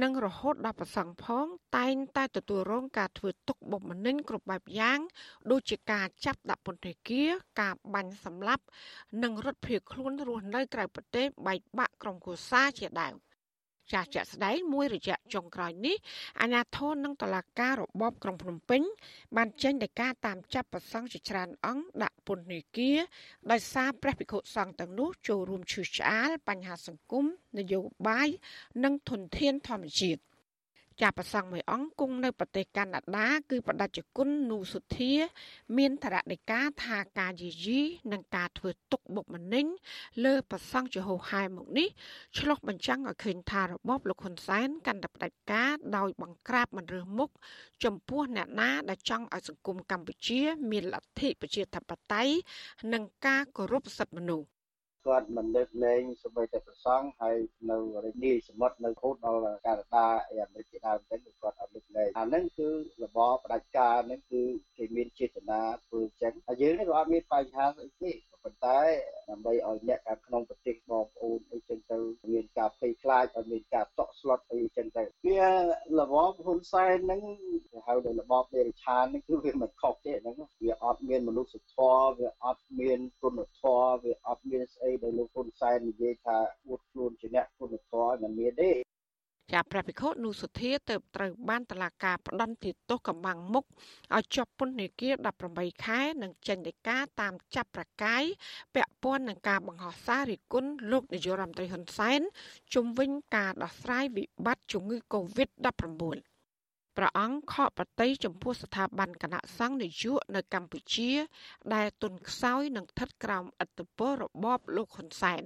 [0.02, 1.46] និងរហូតដល់ប្រសង់ផង
[1.76, 4.98] តែងតែទទួលរងការធ្វើទុកបុកម្នេញគ្រប់បែបយ៉ាង
[5.50, 8.64] ដូចជាការចាប់ដាក់ពន្ធនាគារការបាញ់សម្លាប់
[9.22, 13.31] និងរត់ភៀសខ្លួនរស់នៅក្រៅប្រទេសបែកបាក់ក្រុមគ្រួសារជាដើម
[13.92, 15.96] ចាស់ជាក់ស្ដែងមួយរយៈចុងក្រោយនេះ
[16.40, 18.82] អាជ្ញាធរនិងតុលាការរបបក្រុងភ្នំពេញ
[19.36, 22.98] បានចេញដោយការតាមចាប់ប្រសង់ជាច្រើនអង្គដាក់ពន្ធនាគារ
[23.50, 27.24] ដោយសារព្រះភិក្ខុសង្ឃទាំងនោះចូលរួមឈឺឆ្អាលបញ្ហាសង្គម
[27.58, 28.28] នយោបាយ
[28.84, 30.20] និងធនធានធម្មជាតិ
[31.00, 35.12] ចាប្រសង់មួយអង្គគង់នៅប្រទេសកាណាដា គឺបដិជគុណនូសុធា
[35.76, 37.80] មានធរណិកាថាការយាយី
[38.12, 39.66] និងការធ្វើទុកបុកម្នេញ
[40.24, 41.88] លើប្រសង់ជាហោហែមកនេះ
[42.38, 47.30] ឆ្លុះបញ្ចាំងឲ្យឃើញថារបបលោកហ៊ុនសែនកាន់តែផ្ដាច់ការដោយបង្ក្រាបមិនរើសមុខ
[47.84, 50.40] ចំពោះអ្នកណាដែលចង់ឲ្យសង្គមកម្ពុជា
[50.70, 52.32] មានលទ្ធិប្រជាធិបតេយ្យ
[52.92, 54.46] និងការគោរពសិទ្ធិមនុស្ស
[55.06, 57.36] គាត់មិនលើកលែងសម្បីតែប្រសង់ហើយ
[57.70, 62.68] នៅរាជនីសមុទ្រនៅរហូតដល់កាណាដាអីអាមេរិកជាដើមទៅគាត់អត់លើកលែងអាហ្នឹងគឺ
[63.02, 64.42] របបផ្ដាច់ការហ្នឹងគឺ
[64.76, 68.12] គេមានចេតនាធ្វើចឹងហើយយើងនេះក៏អត់មានបញ្ហាស្អីទេ
[68.44, 68.80] ប៉ុន្តែ
[69.30, 71.98] ដើម្បីឲ្យអ្នកខាងក្នុងប្រទេសបងប្អូនអីចឹងទៅ
[72.32, 75.40] មានការភ័យខ្លាចឲ្យមានការតក់ស្លុតអីចឹងទៅវា
[75.96, 77.20] របបហ៊ុនសែនហ្នឹង
[77.70, 88.70] គេហៅថារបបដេរឆានហ្នឹងគឺវាមិនខុសទេហ្នឹងវាអត់មានមនុស្សធម៌វាអត់មានគុណធម៌វាអត់មានស្អីដែលលោកហ៊ុនសែននិយាយថាអួតខ្លួនជាអ្នកគុណធម៌មិនមានទេ
[89.50, 93.64] ចាព្រះភិក្ខុនុសុធាទៅត្រូវបានតឡាការផ្ដន្ទាទោសកម្បាំងមុខ
[94.16, 95.14] ឲ្យជាប់ពន្ធនាគារ
[95.48, 98.22] 18ខែនិងចេញដីកាតាមចាប់ប្រកាយ
[98.74, 102.20] ពាក់ព័ន្ធនឹងការបង្ហោះសាររិគុណលោកនាយករដ្ឋមន្ត្រីហ៊ុនសែន
[102.74, 106.32] ជំវិញការដោះស្រាយវិបត្តិជំងឺ Covid-19
[106.96, 111.10] ព្រះអង្គខកប្រតិយចំពោះស្ថាប័នគណៈសង្ឃនយោបាយនៅកម្ពុជា
[111.74, 115.42] ដែលទុនខ្សោយនិងស្ថិតក្រោមឥទ្ធិពលរបបលោកហ៊ុនសែន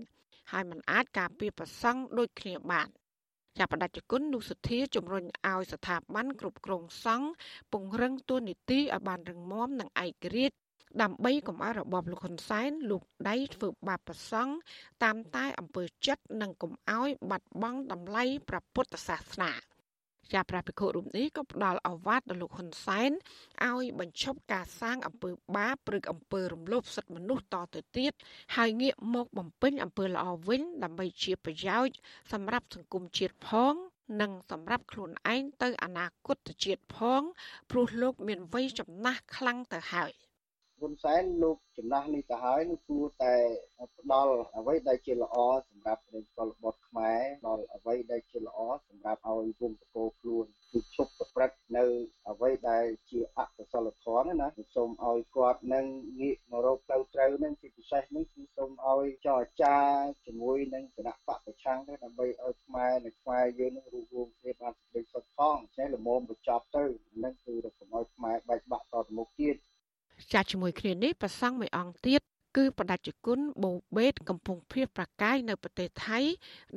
[0.52, 2.88] ហើយមិនអាចការពារប្រសង់ដូចគ្នាបាន
[3.58, 7.28] ចាប់បដិជគុណនុសុធាជំរុញឲ្យស្ថាប័នគ្រប់គ្រងសង្ឃ
[7.72, 10.56] ពង្រឹងទួនាទីឲ្យបានរឹងមាំនិងឯករាជ្យ
[11.02, 14.52] ដើម្បីកុំឲ្យរបបលោកហ៊ុនសែនលូកដៃធ្វើបាបប្រសង់
[15.04, 19.52] តាមតែអំពើចិត្តនិងកុំឲ្យបាត់បង់តម្លៃព្រះពុទ្ធសាសនា។
[20.32, 23.10] ជាព្រះភិក្ខុរូបនេះក៏ផ្ដល់អវាទដល់លោកហ៊ុនសែន
[23.66, 28.12] ឲ្យបញ្ឈប់ការសាងអំពើបាបឬអំពើរំលោភសិទ្ធិមនុស្សតទៅទៀត
[28.56, 31.96] ហើយងាកមកបំពេញអំពើល្អវិញដើម្បីជាប្រយោជន៍
[32.32, 33.74] សម្រាប់សង្គមជាតិផង
[34.20, 37.22] និងសម្រាប់ខ្លួនឯងទៅអនាគតជាតិផង
[37.70, 40.12] ព្រោះលោកមានវ័យចំណាស់ខ្លាំងទៅហើយ
[40.80, 43.34] ហ៊ុនសែនលោកចំណាស់នេះទៅហើយនឹងគួរតែ
[43.98, 45.36] ផ្ដល់អ្វីដែលជាល្អ
[45.70, 48.58] សម្រាប់ប្រជាពលរដ្ឋខ្មែរដល់អ្វីដែលជាល្អ
[48.88, 51.84] សម្រាប់ឲ្យវងតកោខ្លួនគឺឈប់ប្រព្រឹត្តនៅ
[52.30, 55.86] អ្វីដែលជាអកុសលធម៌ណាសូមឲ្យគាត់នឹង
[56.20, 59.76] ងាកមករកផ្លូវត្រូវនឹងជាពិសេសនេះគឺសូមឲ្យចរចា
[60.26, 66.84] ជាមួយនឹងគណៈបកប្រឆាំងទៅដើម្បីឲ្យខ្មែរនិងខ្មែរយើងនឹងរួមរួមគ្នាបានសេចក្តីសុខផងចេះល្មមបញ្ចប់ទៅ
[67.24, 69.56] នឹងគឺរកុំឲ្យខ្មែរបែកបាក់តទៅមុខទៀត
[70.32, 72.20] ចាស់ជាមួយគ្នានេះប្រសង់មួយអង្គទៀត
[72.56, 76.18] គឺបដិជគុណបូបេតកំពុងភៀសប្រកាយនៅប្រទេសថៃ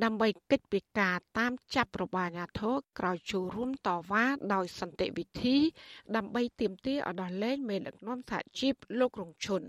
[0.04, 4.24] ដើម្បីកិច្ចពីការតាមចាប់របស់អាញាធរក្រោយចូលរួមតវ៉ា
[4.54, 5.56] ដោយសន្តិវិធី
[6.16, 9.62] ដើម្បីទាមទារឲ្យដោះលែងមេដឹកនាំសហជីពលោករងឈុន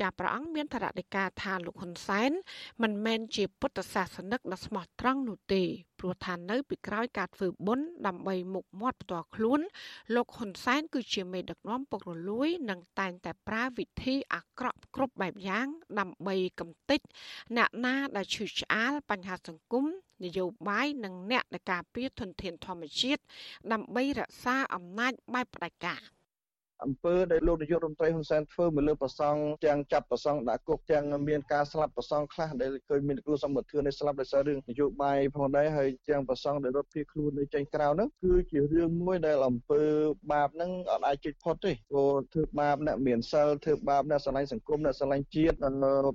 [0.00, 2.30] ចាព្រះអង្គមានធរណិកាថាលោកហ៊ុនសែន
[2.82, 5.62] មិនមែនជាពុទ្ធសាសនិកដ៏ស្មោះត្រង់នោះទេ
[5.98, 9.60] ព្រោះថានៅពីក្រោយការធ្វើបុណ្យដើម្បីមុខមាត់ផ្ទាល់ខ្លួន
[10.14, 15.66] លោកហ៊ុនសែនគឺជាមេដឹកនាំពុករលួយនិងតែងតែប្រើវិធីអាក្រក់គ្រប់បែបយ៉ាង
[15.98, 17.00] ដើម្បីកំទេច
[17.56, 19.84] អ្នកណាដែលឈឺឆ្អាលបញ្ហាសង្គម
[20.24, 23.22] នយោបាយនិងអ្នកដែលការពារធនធានធម្មជាតិ
[23.72, 26.02] ដើម្បីរក្សាអំណាចបែបផ្ដាច់ការ
[26.84, 39.82] អំពើដែលលោកនាយករដ្ឋមន្ត្រីហ៊ុនសែនធ្វើមកលើប្រសង់ទាំងចាប់ប្រសង់ដាក់គុកទាំងមានការស្លាប់ប្រសង់ខ្លះដែលឃើញមានគ្រូសម្បត្តិធឿនដែលស្លាប់ដោយសាររឿងនយោបាយផងដែរហើយទាំងប្រសង់ដែលរត់ភៀសខ្លួននៅចេញក្រៅហ្នឹងគឺជារឿងមួយដែលអំពើ
[40.32, 45.56] បាបហ្នឹងអត់អាចជិះផុតទេព្រោះធ្វើបាបអ្នកមានសិលធ្វើបាបអ្នកស្រឡាញ់សង្គមអ្នកស្រឡាញ់ជាតិ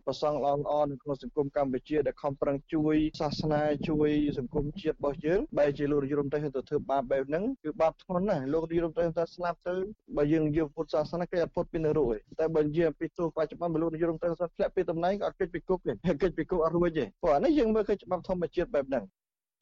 [0.07, 9.76] ប្រសង់ល្អល្អនៅក្នុងសង្គមកម្ពុជាដែលខំប្រឹងជួយសាសនាជួយសង្គមជាតិរបស់យើងបែរជាលោកនាយករដ្ឋមន្ត្រីទៅធ្វើបាបបែបហ្នឹងគឺបាបធ្ងន់ណាស់លោកនាយករដ្ឋមន្ត្រីស្លាប់ទៅ
[10.18, 19.03] បើយើងនិយាយពុទ្ធសាសនាគេអត់ផុតពីនរកទេតែបើនិយាយពីទោសបច្ចុប្បន្នមនុស្សនិយមត្រូវធ្លាក់ពីតំណែងក៏អត់គេចពីគុកទេគេចពីគុកអត់រួចទេព្រោះអានេះយើងមើលឃើញច្បាប់ធម្មជាតិបែបហ្នឹង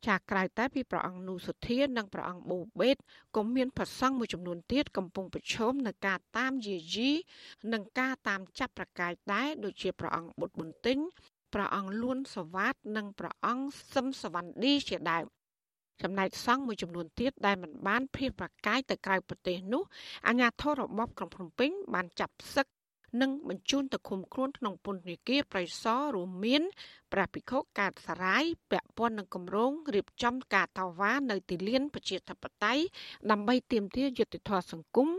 [0.07, 2.97] ចាក្រៅតែពីព្រះអង្គនូសុធានិងព្រះអង្គបូបេត
[3.35, 7.11] ក៏មានប្រសង់មួយចំនួនទៀតកំពុងប្រឈមនឹងការតាមយាយី
[7.73, 10.97] និងការតាមចាប់ប្រកាយដែរដូចជាព្រះអង្គបុត្របន្ទិញ
[11.53, 15.25] ព្រះអង្គលួនសវ៉ាតនិងព្រះអង្គសឹមសវណ្ឌីជាដើម
[16.03, 19.83] ចំណែកសង្ឃមួយចំនួនទៀតដែលមិនបានភៀសប្រកាយទៅក្រៅប្រទេសនោះ
[20.27, 22.67] អាជ្ញាធររបបក្រុងភ្នំពេញបានចាប់សឹក
[23.21, 26.61] និងបញ្ជូនទៅឃុំខ្លួនក្នុងពន្ធនាគារប្រៃសណរួមមាន
[27.13, 32.83] ព្រះភិក្ខុកាតសារាយពាក់ព័ន្ធនឹងគម្រោងរៀបចំការតវ៉ានៅទីលានប្រជាធិបតេយ្យ
[33.31, 35.09] ដើម្បីទាមទារយុត្តិធម៌សង្គម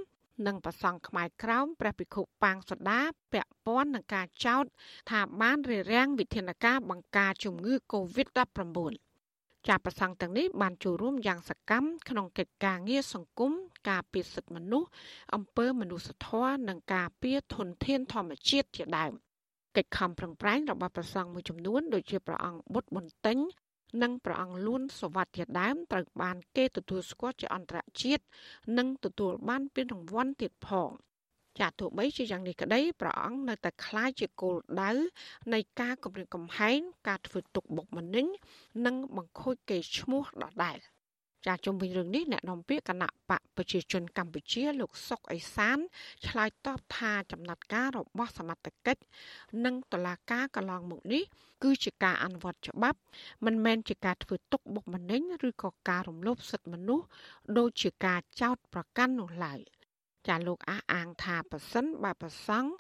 [0.47, 3.01] និងប្រសង់ខ្មែរក្រោមព្រះភិក្ខុប៉ាងសូដា
[3.33, 4.65] ពាក់ព័ន្ធនឹងការចោទ
[5.11, 9.10] ថាបានរារាំងវិធានការបង្ការជំងឺ Covid-19
[9.69, 13.53] ចាប្រសង់ទាំងនេះបានចូលរួមយ៉ាងសកម្មក្នុងកិច្ចការងារសង្គម
[13.91, 14.89] ការពារសិទ្ធិមនុស្ស
[15.35, 19.13] អំពើមនុស្សធម៌និងការពារធនធានធម្មជាតិជាដើម
[19.77, 23.39] កិច្ចខំប្រឹងប្រែងរបស់ប្រសង់មួយចំនួនដូចជាព្រះអង្គបុត្របន្ទិញ
[24.03, 28.25] និងព្រះអង្គលួនសវັດជាដើមត្រូវបានគេទទួលស្គាល់ជាអន្តរជាតិ
[28.79, 30.91] និងទទួលបានពានរង្វាន់ទៀតផង
[31.59, 34.91] ចាទោះបីជាយ៉ាងនេះក្តីព្រះអង្គនៅតែខ្លាចជាគោលដៅ
[35.53, 36.79] នៃការគម្រាមកំហែង
[37.09, 38.27] ការធ្វើទុកបុកម្នេញ
[38.87, 40.79] និងបង្ខូចកេរ្តិ៍ឈ្មោះដដែល
[41.47, 45.79] ចាជុំវិញរឿងនេះអ្នកនាំពាក្យគណៈបកប្រជាជនកម្ពុជាលោកសុកអេសាន
[46.27, 49.03] ឆ្លើយតបថាចំណាត់ការរបស់សមត្ថកិច្ច
[49.65, 51.23] និងតុលាការកន្លងមកនេះ
[51.63, 52.99] គឺជាការអនុវត្តច្បាប់
[53.45, 57.07] មិនមែនជាការធ្វើទុកបុកម្នេញឬក៏ការរំលោភសិទ្ធិមនុស្ស
[57.59, 59.61] ដូចជាការចោទប្រកាន់នោះឡើយ។
[60.29, 62.71] ចាលោកអះអាងថាប៉ះសិនបើប្រសង់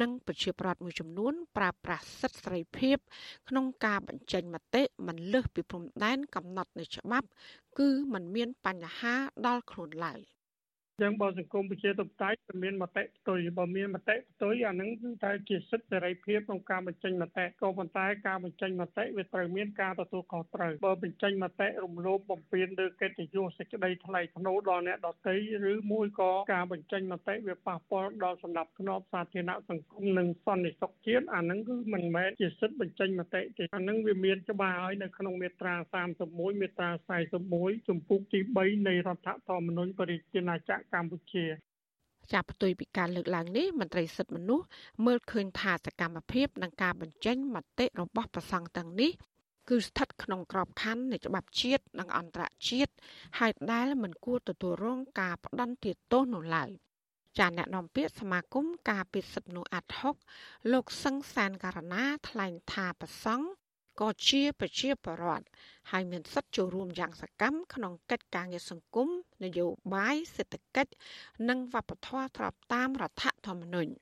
[0.00, 2.96] និងប្រជាប្រដ្ឋមួយចំនួន ប្រើប្រាស់សិទ្ធិសេរីភាព
[3.48, 7.28] ក្នុងការបញ្ចេញមតិមិនលើសពីព្រំដែនកំណត់នៃច្បាប់
[7.78, 9.14] គឺมันមានបញ្ហា
[9.46, 10.20] ដល់ខ្លួនឡើយ។
[11.02, 25.34] ចឹងបើសង្គមប្រជាធិបតេយ្យមានមតិផ្ទុយបើមានមតិផ្ទុយអានឹងគឺតែជាសិទ្ធិសេរីភាពក្នុងការបញ្ចេញមតិក៏ប៉ុន្តែការបញ្ចេញមតិវាត្រូវមានការទទួលខុសត្រូវបើបញ្ចេញមតិរំលោភបំពានលើកិត្តិយសសេចក្តីថ្លៃថ្នូរដល់អ្នកដទៃ
[25.72, 35.74] ឬមួយក៏ការបញ្ចេញមតិវាប៉ះពាល់ដល់សន្តិភាពសាធារណៈសង្គមនិងសន្តិសុខជាតិអានឹងគឺមិនមែនជាសិទ្ធិបញ្ចេញមតិទេអានឹងវាមានច្បាស់ហើយនៅក្នុងមាត្រា
[36.18, 36.90] 31មាត្រា
[37.40, 41.44] 41ជំពូកទី3នៃរដ្ឋធម្មនុញ្ញប្រជាណាចក្រកម្ពុជា
[42.32, 44.66] ចាប់ផ្ទុយពីការលើកឡើងនេះមន្ត្រីសិទ្ធិមនុស្ស
[45.06, 49.12] មើលឃើញថាសកម្មភាពនិងការបញ្ចេញមតិរបស់ប្រសង់ទាំងនេះ
[49.68, 52.92] គឺស្ថិតក្នុងក្របខ័ណ្ឌនៃច្បាប់ជាតិនិងអន្តរជាតិ
[53.38, 56.70] ហើយដែលមិនគួរទទួលរងការផ្ដន្ទាទោសនោះឡើយ
[57.38, 60.16] ចាអ្នកនាំពាក្យសមាគមការពារសិទ្ធិមនុស្សអាត់ហុក
[60.72, 63.46] លោកសឹងសានករណាថ្លែងថាប្រសង់
[64.00, 65.46] ក៏ជាប្រជាពលរដ្ឋ
[65.90, 69.08] ហើយមានសិទ្ធិចូលរួមយ៉ាងសកម្មក្នុងកិច្ចការងារសង្គម
[69.44, 70.92] នយោបាយសេដ្ឋកិច្ច
[71.48, 73.92] និងវប្បធម៌ស្របតាមរដ្ឋធម្មនុញ្ញ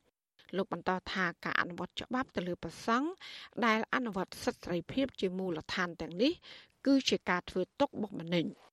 [0.56, 3.08] លោកបន្តថាការអនុវត្តច្បាប់ទៅលើប្រសង់
[3.66, 6.32] ដែលអនុវត្តសិទ្ធិសេរីភាពជាមូលដ្ឋានទាំងនេះ
[6.86, 8.46] គឺជាការធ្វើទុកបុកម្នេញ។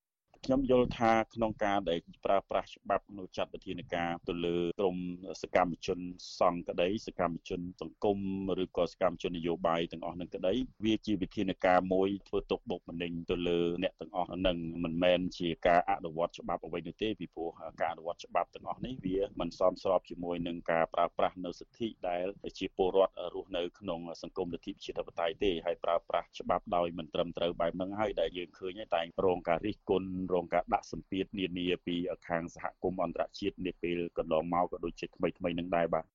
[0.50, 4.98] ខ្ញុំយល់ថាក្នុងការដែលប្រើប្រាស់ច្បាប់នៅចាត់វិធានការទៅលើក្រម
[5.42, 6.00] សកម្មជន
[6.40, 8.18] សង្ឃក្តីសកម្មជនសង្គម
[8.64, 10.54] ឬក៏សកម្មជននយោបាយទាំងអស់នឹងក្តី
[10.86, 17.50] វាជាវិធានការមួយធ្វើទុកបុកម្នេញទៅលើអ្នកទាំងអស់នឹងមិនមែនជាការអនុវត្តច្បាប់អ្វីនោះទេពីព្រោះ
[17.82, 22.26] ការអនុវត្តច្បាប់ទាំងអស់នេះវាមិនសមស្របជាមួយនឹងការប្រើប្រាស់នៅសិទ្ធិដែល
[22.60, 31.96] ជាពលរដ្ឋរស់នៅក្នុងសង្គមលទ្ធិប្រជាធិបតេយ្យទេហើយប្រើប្រាស់ច្បាប់ដោយមិនត្រឹមត្រូវបែបហ្នឹងហើយដែលយើងឃើញតែរងការរិះគន់រងការដាក់សម្ពាធនានាពី
[32.28, 36.06] ខាងសហគមន៍អន្តរជាតិនាពេលកន្លងមកក៏ដូចជាថ្មីថ្មីនឹងដែរបាទ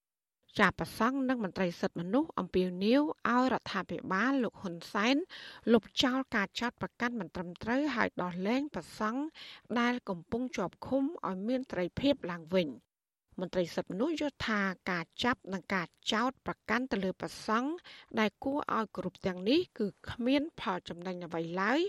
[0.58, 5.16] ជាប្រសង់និងមន្ត្រីសិទ្ធិមនុស្សអំពាវនាវឲ្យរដ្ឋាភិបាលលោកហ៊ុនសែន
[5.72, 9.20] លុបចោលការចាត់ប្រកាន់មិនត្រឹមត្រូវហើយដោះលែងប្រសង់
[9.80, 12.68] ដែលកំពុងជាប់ឃុំឲ្យមានត្រីភាពឡើងវិញ
[13.40, 14.60] មន្ត្រីសិទ្ធិមនុស្សយល់ថា
[14.90, 17.68] ការចាប់និងការចោទប្រកាន់ទៅលើប្រសង់
[18.20, 21.80] ដែលគួរឲ្យគ្រប់ទាំងនេះគឺគ្មានផលចំណេញអ្វីឡើយ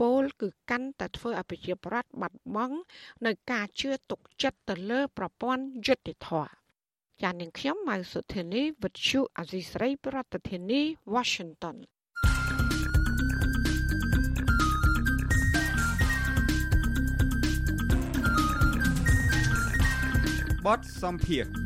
[0.00, 2.78] ពលគឺកាន់តែធ្វើឲ្យប្រជាប្រដ្ឋបាត់បង់
[3.26, 6.50] នៅការជឿទុកចិត្តទៅលើប្រព័ន្ធយុត្តិធម៌
[7.22, 10.82] ចាននាងខ្ញុំម៉ៅសុធានីវិទ្យុអាស៊ីស្រីប្រធានាធិបតី
[11.14, 11.76] Washington
[20.66, 21.59] បតសំភារ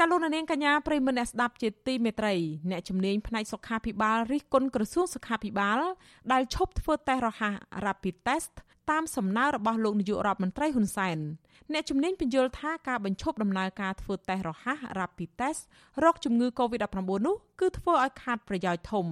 [0.00, 2.34] ចាលោកនាងកញ្ញាប្រិមមអ្នកស្ដាប់ជាទីមេត្រី
[2.70, 5.80] អ្នកជំនាញផ្នែកសុខាភិបាលរិះគន់ក្រសួងសុខាភិបាល
[6.32, 7.54] ដែលឈប់ធ្វើតេស្តរហ័ស
[7.86, 8.54] Rapid Test
[8.90, 11.18] តាមសំណើរបស់លោកនាយករដ្ឋមន្ត្រីហ៊ុនសែន
[11.72, 15.60] អ្នកជំនាញបញ្យល់ថាការបញ្ឈប់ដំណើរការធ្វើតេស្តរហ័ស Rapid Test
[16.02, 19.06] រោគជំងឺ Covid-19 នោះគឺធ្វើឲ្យខាតប្រយោជន៍ធំ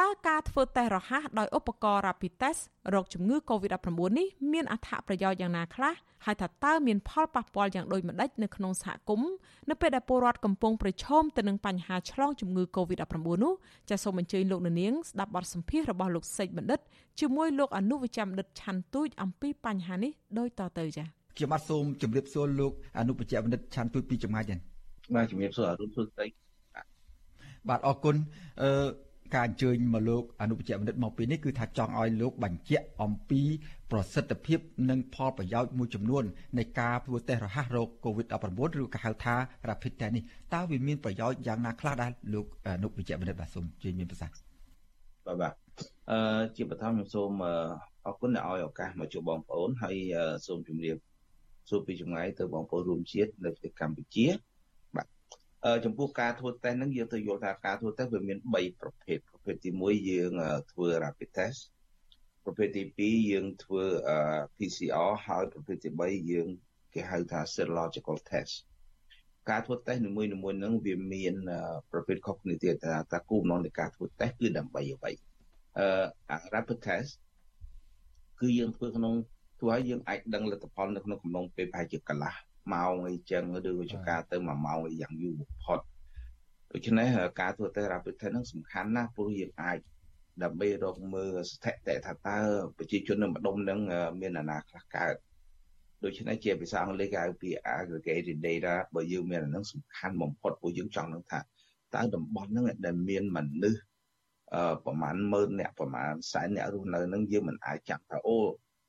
[0.00, 2.60] តើការធ្វើតេស្តរហ័សដោយឧបករណ៍ Rapid Test
[2.94, 3.88] រោគជំងឺ Covid-19
[4.18, 5.94] នេះមានអត្ថប្រយោជន៍យ៉ាងណាខ្លះ
[6.24, 9.32] ហើយថាតើមានផលប៉ះពាល់យ៉ាងដូចម្តេចនៅក្នុងសហគមន៍
[9.70, 13.52] នៅពេលដែលពលរដ្ឋកំពុងប្រឈមទៅនឹងបញ្ហាឆ្លងជំងឺ Covid-19 នោះ
[13.90, 16.80] ចាសសូមអញ្ជើញលោកនាងស្ដាប់បទសម្ភាសន៍របស់លោកសេកបណ្ឌិត
[17.20, 24.58] ជាមួយលោកអនុវិជ្ជបណ្ឌិតឆាន់ទូចអំពីបញ្ហានេះដូចតទៅចា៎ខ្ញុំបាទសូមជម្រាបសួរលោកអនុវិជ្ជបណ្ឌិតឆាន់ទូចពីចម្ងាយចា៎
[25.14, 26.26] បាទជំរាបសួរអរុនសួស្តី
[27.68, 28.16] បាទអរគុណ
[28.62, 28.70] អឺ
[29.34, 33.42] ការអញ្ជើញមកលោកអនុបច្ចបណ្ឌិតមកពេលនេះគឺថាចង់ឲ្យលោកបញ្ជាក់អំពី
[33.92, 34.58] ប្រសិទ្ធភាព
[34.90, 36.24] និងផលប្រយោជន៍មួយចំនួន
[36.58, 39.34] នៃការធ្វើតេស្តរហ័សរោគ COVID-19 ឬក៏ហៅថា
[39.68, 40.24] Rapid Test នេះ
[40.54, 44.36] តើវាមានប្រយោជន៍យ៉ាងណាខ្លះដែរលោកអនុបច្ចបណ្ឌិតបាទសូមជួយមានប្រសាសន៍
[45.26, 45.52] បាទបាទ
[46.10, 47.30] អឺជាបឋមខ្ញុំសូម
[48.06, 49.96] អរគុណដែលឲ្យឱកាសមកជួបបងប្អូនហើយ
[50.46, 50.96] សូមជម្រាប
[51.68, 54.47] សួរពីចម្ងាយទៅបងប្អូនរួមជាតិនៅប្រទេសកម្ពុជាបាទអឺ
[55.84, 60.30] ចំពោះការធ្វើតេស្តហ្នឹងយើងទៅយល់ថាការធ្វើតេស្តវាមាន3ប្រភេទប្រភេទទី1យើង
[60.72, 61.58] ធ្វើ rapid test
[62.44, 63.84] ប្រភេទទី2យើងធ្វើ
[64.56, 66.48] PCR ហើយប្រភេទទី3យើង
[66.94, 68.54] គេហៅថា serological test
[69.50, 71.34] ការធ្វើតេស្តនីមួយៗហ្នឹងវាមាន
[71.92, 75.12] ប្រភេទខុសគ្នាទៀតថាតើគោលបំណងនៃការធ្វើតេស្តគឺដើម្បីអ្វី
[75.78, 77.10] អឺ rapid test
[78.40, 79.14] គឺយើងធ្វើក្នុង
[79.60, 82.34] ធ្វើឲ្យយើងអាចដឹងលទ្ធផលនៅក្នុងកំឡុងពេលប្រហែលជាកន្លះ
[82.74, 85.78] ម៉ោងអីចឹងឬក៏ចការទៅ1ម៉ោងអីយ៉ាងយូរបំផុត
[86.72, 87.08] ដូច្នេះ
[87.40, 89.78] ការធ្វើតេស្ត rapid test ហ្នឹងសំខាន់ណាស់ព្រោះយើងអាច
[90.42, 92.38] ដើម្បីរកមើលស្ថិតិថាតើ
[92.78, 93.80] ប្រជាជននៅម្ដុំហ្នឹង
[94.20, 95.14] មានអាណាខ្លះកើត
[96.04, 101.40] ដូច្នេះជាភាសាអង់គ្លេសគេហៅពី aggregated data បើយើងមានអានឹងសំខាន់បំផុតព្រោះយើងចង់នឹងថា
[101.94, 103.80] តើតំបន់ហ្នឹងដែលមានមនុស្ស
[104.54, 108.38] អឺប្រហែលម៉ឺនអ្នកប្រហែលសែនអ្នករស់នៅហ្នឹងយើងមិនអាចចាំថាអូ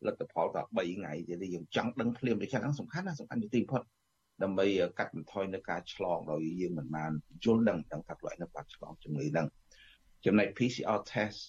[0.08, 3.82] លទ្ធផលតែ3ថ្ងៃទេយើងចង់ដឹងភ្លាមដូច្នេះហ្នឹងសំខាន់ណាស់សំខាន់ជាទីបំផុត
[4.43, 4.66] ដើម្បី
[5.00, 7.12] កាត់បន្ថយនៅការឆ្លងដោយយើងមិនបាន
[7.43, 9.47] យល់ដឹងដឹងថាខ្លួនឯងនឹងបានឆ្លងជំងឺហ្នឹង
[10.26, 11.39] ចំណែក PCR test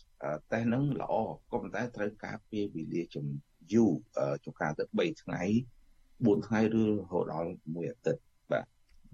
[0.50, 1.14] test ហ្នឹងល្អ
[1.50, 3.26] ក៏ប៉ុន្តែត្រូវការពេលវេលាជំ
[3.72, 3.92] យូរ
[4.44, 5.42] ជួនកាលទៅ3ថ្ងៃ
[5.94, 8.64] 4ថ្ងៃឬរហូតដល់មួយអាទិត្យបាទ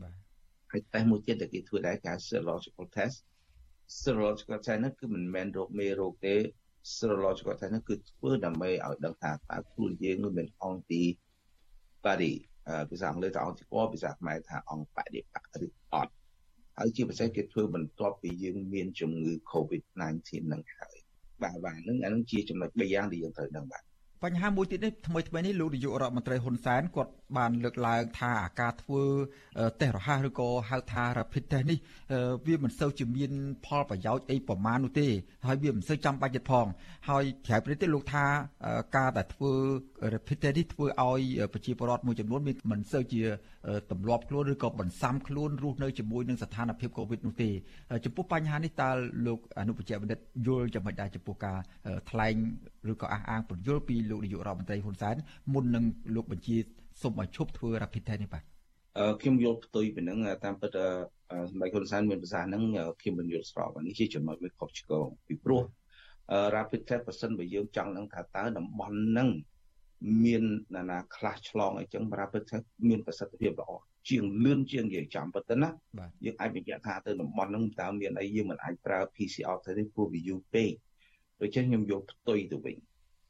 [0.03, 0.17] បាទ
[0.71, 3.17] ហើយ test មួយទៀតដែលគេធ្វើដែរគេ serological test
[4.03, 6.37] serological test ហ្នឹងគឺមិនមែនរោគមេរោគទេ
[6.95, 11.03] serological test ហ្នឹងគឺធ្វើដើម្បីឲ្យដឹងថាតើខ្លួនយើងនឹងមានអង្គទី
[12.05, 12.33] body
[12.91, 16.13] ភាសាអង់គ្លេសថាអង្គទីពភាសាខ្មែរថាអង្គបដិបត្តិឬអត់
[16.79, 19.95] ហើយជាពិសេសគេធ្វើបន្ទាប់ពីយើងមានជំងឺ COVID-19
[20.47, 20.97] ហ្នឹងហើយ
[21.43, 23.83] បាទបាទហ្នឹងអានឹងជាចំណុច3យ៉ាងដែលយើងត្រូវដឹងបាទ
[24.25, 29.03] បញ្ហាមួយទៀតនេះថ្មីថ្មីនេះលោកនាយករដ្ឋមន្ត្រីហ៊ុនសែនគាត់បានលើកឡើងថាការធ្វើ
[29.81, 31.79] តេស្តរហ័សឬក៏ហៅថា rapid test នេះ
[32.47, 33.33] វាមិនសូវជាមាន
[33.67, 35.09] ផលប្រយោជន៍អីប្រមាណនោះទេ
[35.47, 36.67] ហើយវាមិនសូវចាំបាច់ទៀតផង
[37.09, 38.27] ហើយក្រៅពីនេះលោកថា
[38.97, 39.53] ការដែលធ្វើ
[40.15, 43.23] rapid test នេះធ្វើឲ្យប្រជាពលរដ្ឋមួយចំនួនមានមិនសូវជា
[43.91, 47.51] ទម្លាប់ខ្លួនឬក៏បន្សាំខ្លួនរស់នៅជាមួយនឹងស្ថានភាព Covid នោះទេ
[48.05, 48.91] ចំពោះបញ្ហានេះតើ
[49.27, 51.59] លោកអនុបញ្ជាបណ្ឌិតយល់យ៉ាងម៉េចដែរចំពោះការ
[52.11, 52.35] ថ្លែង
[52.93, 55.17] ឬក៏អះអាងពន្យល់ពីលោកនាយករដ្ឋមន្ត្រីហ៊ុនសែន
[55.55, 55.85] មុននឹង
[56.15, 56.57] លោកបញ្ជា
[57.03, 58.43] សូមឲ្យឈប់ធ្វើ rapid test នេះបាទ
[59.21, 60.77] ខ្ញុំយល់ផ្ទុយពីហ្នឹងតាមពិត
[61.51, 62.63] សម្ដេចហ៊ុនសែនមានប្រសាសន៍ហ្នឹង
[63.01, 65.63] ខ្ញុំមិនយល់ស្របនេះជាចំណុចមួយខុសឆ្គងពីព្រោះ
[66.55, 69.29] rapid test បើសិនបើយើងចង់នឹងថាតើតំបន់ហ្នឹង
[70.25, 70.43] មាន
[70.77, 73.71] ណានាខ្លះឆ្លងអីចឹង rapid test មានប្រសិទ្ធភាពល្អ
[74.09, 75.71] ជាងលឿនជាងយើងចាំប៉ុន្តែណា
[76.25, 80.71] យើងអាចបញ្ជាក់ថាទៅតំបន់ហ្នឹងតើមានអីយើងមិនអាចប្រើ PCR ទៅទេព្រោះវាយូរពេក
[81.41, 82.77] ដូច្នេះខ្ញុំយកផ្ទុយទៅវិញ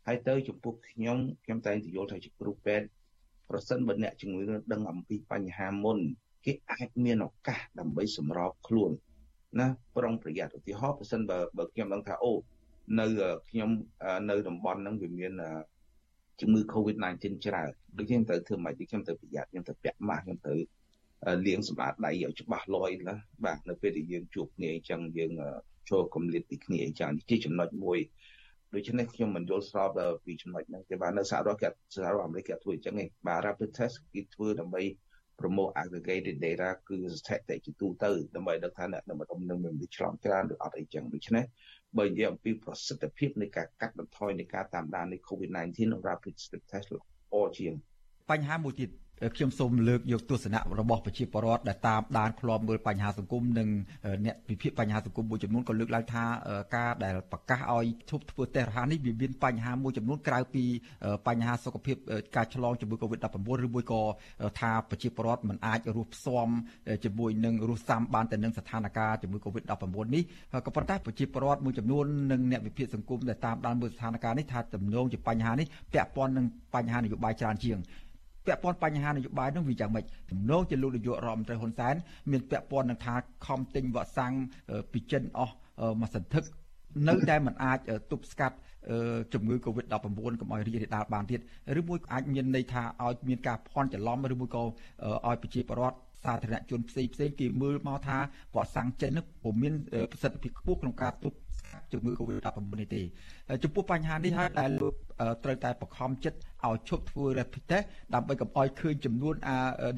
[0.06, 2.86] ហើយទៅចំពោះខ្ញុំខ្ញុំតែងតែយល់ថាជាគ្រូពេទ្យ
[3.50, 4.42] ប្រសិនបើអ្នកជំងឺ
[4.72, 5.98] ដឹងអំពីបញ្ហាមុន
[6.44, 8.90] គេអាចមានឱកាសដើម្បីសម្របខ្លួន
[9.60, 12.32] ណាប្រុងប្រយ័ត្នឧទាហរណ៍ប្រសិនបើបើខ្ញុំដឹងថាអូ
[12.98, 13.06] នៅ
[13.50, 13.70] ខ្ញុំ
[14.30, 15.32] នៅតំបន់ហ្នឹងវាមាន
[16.40, 20.58] ជំងឺ Covid-19 ច្រើនដូចខ្ញុំត្រូវធ្វើម៉េចខ្ញុំត្រូវប្រយ័ត្នខ្ញុំត្រូវពាក់ម៉ាស់ខ្ញុំត្រូវ
[21.46, 25.32] លាងសម្អាតដៃឲ្យច្បាស់លាស់ណាបាទនៅពេលដែលយើងជួបគ្នាអញ្ចឹងយើង
[25.90, 27.98] ចូលគម្លាតពីគ្នាអញ្ចឹងជាចំណុចមួយ
[28.74, 34.82] ដូច្នេះខ្ញុំមិនយល់ស្របពីចំណុចហ្នឹងទេបាទនៅសហរដ្ឋគេសហរដ្ឋអាមេរិកគេធ្វើអញ្ចឹងឯងបាទ rapid test គេធ្វើដើម្បី
[35.40, 41.44] promote aggregated data គឺស្ថិតិជាទូទៅដើម្បីដឹងថាអ្នកនៅម្ដុំនឹងមានឆ្លងច្រើនឬអត់អីចឹងដូច្នេះ
[41.98, 46.34] បើនិយាយអំពីប្រសិទ្ធភាពនៃការកាត់បន្ថយនៃការតាមដាននៃ COVID-19 និង rapid
[46.70, 47.72] test ល្អជាង
[48.30, 48.90] បញ្ហាមួយទៀត
[49.36, 53.68] ខ្ញុំសូមលើកយកទស្សនៈរបស់ប្រជាពលរដ្ឋដែលតាមដានឃ្លាំមើលបញ្ហាសង្គមនិង
[54.24, 56.24] អ្នកវិភាគបញ្ហាសង្គមមួយចំនួនក៏លើកឡើងថា
[56.76, 60.64] ការដែលប្រកាសឲ្យឈប់ធ្វើតេស្តរហ័សនេះវាមានបញ្ហាមួយចំនួនក្រៅពី
[61.26, 61.96] បញ្ហាសុខភាព
[62.36, 64.02] ការឆ្លងជំងឺ Covid-19 ឬមួយក៏
[64.60, 66.48] ថាប្រជាពលរដ្ឋមិនអាចរស់ផ្សំ
[67.04, 70.22] ជាមួយនឹងរស់សាំបានទៅនឹងស្ថានភាពជំងឺ Covid-19 នេះ
[70.66, 77.78] ក៏ប៉ុន្តែប្រជាពលរដ្ឋមួយចំនួននិងអ្នកវិភាគសង្គមដែលតាមដានមើលស្ថានភាពនេះថាទំនងជាបញ្ហានេះពាក់ព័ន្ធនឹងបញ្ហានយោបាយច្រើនជាង
[78.46, 81.94] ពាក់ព័ន្ធបញ្ហានយោបាយនោះវាយ៉ាងម៉េចទំនោរជាលោកនាយករដ្ឋមន្ត្រីហ៊ុនសែន
[82.30, 83.14] មានពាក់ព័ន្ធនឹងថា
[83.46, 84.32] ខំទិញវ៉ាក់សាំង
[84.92, 85.54] ពីចិនអស់
[86.00, 86.44] មួយសន្ធឹក
[87.08, 87.78] នៅតែមិនអាច
[88.10, 88.56] ទប់ស្កាត់
[89.32, 89.94] ជំងឺ Covid-19
[90.40, 91.40] កុំឲ្យរីករាលដាលបានទៀត
[91.78, 98.18] ឬមួយអាចមានន័យថាឲ្យមានការភ័ន្តច្រឡំឬមួយក៏ឲ្យប្រជាពលរដ្ឋសាធារណជនផ្សេងផ្សេងគេមើលមកថា
[98.54, 99.74] វ៉ាក់សាំងចិននោះពុំមាន
[100.12, 101.36] ប្រសិទ្ធភាពខ្ពស់ក្នុងការទប់
[101.92, 103.02] ជំងឺ Covid-19 នេះទេ
[103.62, 104.94] ចំពោះបញ្ហានេះហើយដែលលោក
[105.44, 109.34] ត្រូវតែបង្ខំចិត្តឲ្យឈប់ធ្វើ rapid test ដើម្បីកុំឲ្យឃើញចំនួន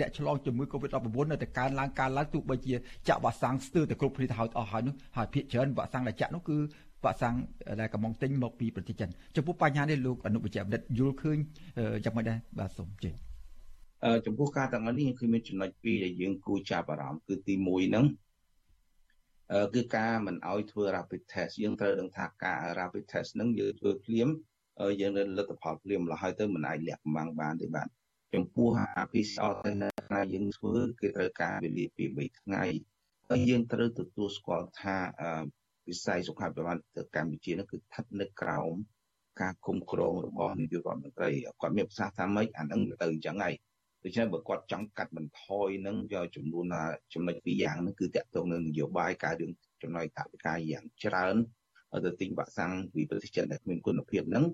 [0.01, 2.75] អ្នកឆ្លងជំងឺ Covid-19 នៅតែកើនឡើងកើនឡើងទោះបីជា
[3.09, 6.57] ចាក់វ៉ាក់សាំងស្ទើរតែគ្រប់គ្នាទៅហើយអស់ហើយនោះហើយភាគច្រើនវ៉ាក់សាំងដែលចាក់នោះគឺ
[7.05, 7.35] វ៉ាក់សាំង
[7.81, 11.39] ដែលកំពុងទិញមកពីប្រទេសចិនចំពោះបញ្ហានេះលោកអនុវិជ្ជបណ្ឌិតយល់ឃើញ
[12.05, 13.11] យ៉ាងម៉េចដែរបាទសូមជឿ
[14.27, 18.07] ចំពោះការទាំងនេះគឺមានចំណុចពីរដែលយើងគួរចាប់អារម្មណ៍គឺទី1ហ្នឹង
[19.75, 24.29] គឺការមិនអោយធ្វើ rapid test យើងត្រូវដឹងថាការ rapid test ហ្នឹងយើងធ្វើភ្លាម
[25.01, 27.89] យើងនៅលទ្ធផលភ្លាមហើយទៅមិនអាចលាក់កំបាំងបានទេបាទ
[28.35, 28.69] ចំពោះ
[29.13, 32.65] PCR ទៅណាយើងធ្វើគឺត្រូវការវេលាពី3ថ្ងៃ
[33.31, 34.97] ហើយយើងត្រូវទទួលស្គាល់ថា
[35.89, 38.73] វិស័យសុខាភិបាលទៅកម្ពុជានោះគឺស្ថិតនៅក្រោម
[39.41, 43.55] ការគ្រប់គ្រងរបស់នាយករដ្ឋមន្ត្រីគាត់មានប្រសាសន៍ថាម៉េចអានឹងទៅអញ្ចឹងហើយ
[44.05, 46.65] ដូច្នេះបើគាត់ចង់កាត់បន្ថយនឹងយកចំនួន
[47.15, 49.53] ចំណុចពីរយ៉ាងហ្នឹងគឺតាក់ទងនឹងនយោបាយការរឿង
[49.83, 51.37] ចំណុចតវិការយ៉ាងច្រើន
[52.05, 54.45] ទៅទិញវ៉ាក់សាំងពីប្រទេសចិនដែលគ្មានគុណភាពហ្នឹង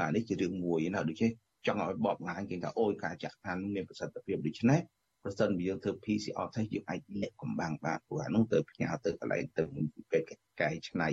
[0.00, 1.30] អានេះជារឿងមួយណាដូច្នេះ
[1.66, 4.80] ចង់ឲ្យបបបង្ហាញគេថាអូយការចាក់ឋានមានប្រសិទ្ធភាពដូច្នេះ
[5.24, 9.64] ប្រសិនបើយើងធ្វើ PCR test យើងអាចលាក់កំបាំងបានព្រោះអានោះទៅផ្ញើទៅកន្លែងទៅ
[10.10, 11.08] ពេទ្យកែច្នៃ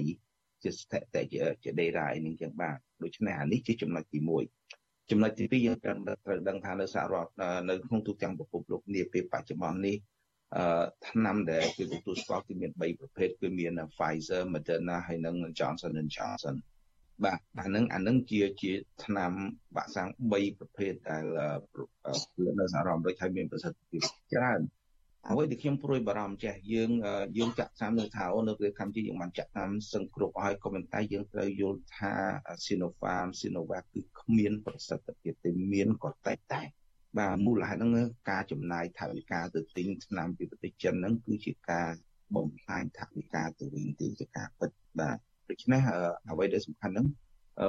[0.64, 4.20] ជាស្ថិតិជាជា data អីនឹងចឹងបានដូច្នេះអានេះជាចំណុចទី
[4.64, 5.98] 1ចំណុចទី2យើងត្រូវ
[6.50, 7.32] ដឹងថានៅសហរដ្ឋ
[7.70, 9.98] នៅក្នុងទូទាំងពិភពលោកនាពេលបច្ចុប្បន្ននេះ
[10.56, 16.56] អឺថ្នាំដែលគេទទួលស្គាល់គឺមាន3ប្រភេទគឺមាន Pfizer, Moderna ហើយនិង Johnson Johnson
[17.24, 18.72] បាទអានឹងអានឹងជាជា
[19.04, 19.32] ថ្នាំ
[19.76, 21.24] វ៉ាក់សាំង3ប្រភេទដែល
[22.60, 24.02] នៅសហរដ្ឋអាមេរិកហើយមានប្រសិទ្ធភាព
[24.34, 24.62] ច្រើន
[25.30, 26.92] អ្វីដែលខ្ញុំព្រួយបារម្ភចេះយើង
[27.38, 32.14] យើងចាក់ថ្នាំនៅថាអូនៅប្រទេសកម្ពុជាយើងបានចាក់ថ្នាំសឹងគ្រប់ហើយក៏ប៉ុន្តែយើងត្រូវយល់ថា
[32.66, 36.62] Sinopharm Sinovac គឺគ្មានប្រសិទ្ធភាពទេមានក៏តែតែ
[37.18, 41.90] បាទមូលហេតុហ្នឹងការចំណាយថវិកាទៅទិញថ្នាំពីប្រទេសចិនហ្នឹងគឺជាការ
[42.36, 45.18] បំផ្លាញថវិកាទៅវិញទីជាការពិតបាទ
[45.50, 45.82] ដូច្នេះ
[46.30, 47.08] អ្វីដែលសំខាន់ហ្នឹង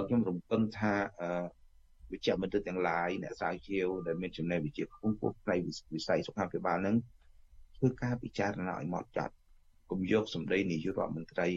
[0.06, 0.92] ខ្ញុំរំពឹងថា
[2.12, 5.58] វិជ្ជាបណ្ឌិតទាំងឡាយអ្នកស្រាវជ្រាវដែលមានចំណេះវិជ្ជាខ្ពស់ពោះផ្នែក
[5.94, 6.96] វិស័យសុខាភិបាលហ្នឹង
[7.76, 9.34] ធ្វើការពិចារណាឲ្យម៉ត់ចត់
[9.90, 11.48] កុំយកសម្ដីនាយករដ្ឋមន្ត្រី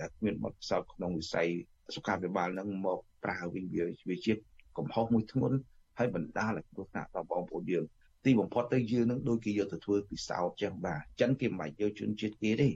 [0.00, 1.48] ដែលគ្មានបទពិសោធន៍ក្នុងវិស័យ
[1.94, 3.64] សុខាភិបាលហ្នឹងមកប្រើវិញ
[4.08, 4.32] វាជា
[4.78, 5.56] កំហុសមួយធ្ងន់
[5.98, 7.84] ហើយបណ្ដាលឲ្យគ្រោះថ្នាក់ដល់បងប្អូនយើង
[8.24, 12.68] ទីបំផុតទៅយើងនឹងដូចគេយកទៅធ្វើពិសោធន៍ចឹងបាទចិនគេមិនបាច់យកជនជាតិគេទេ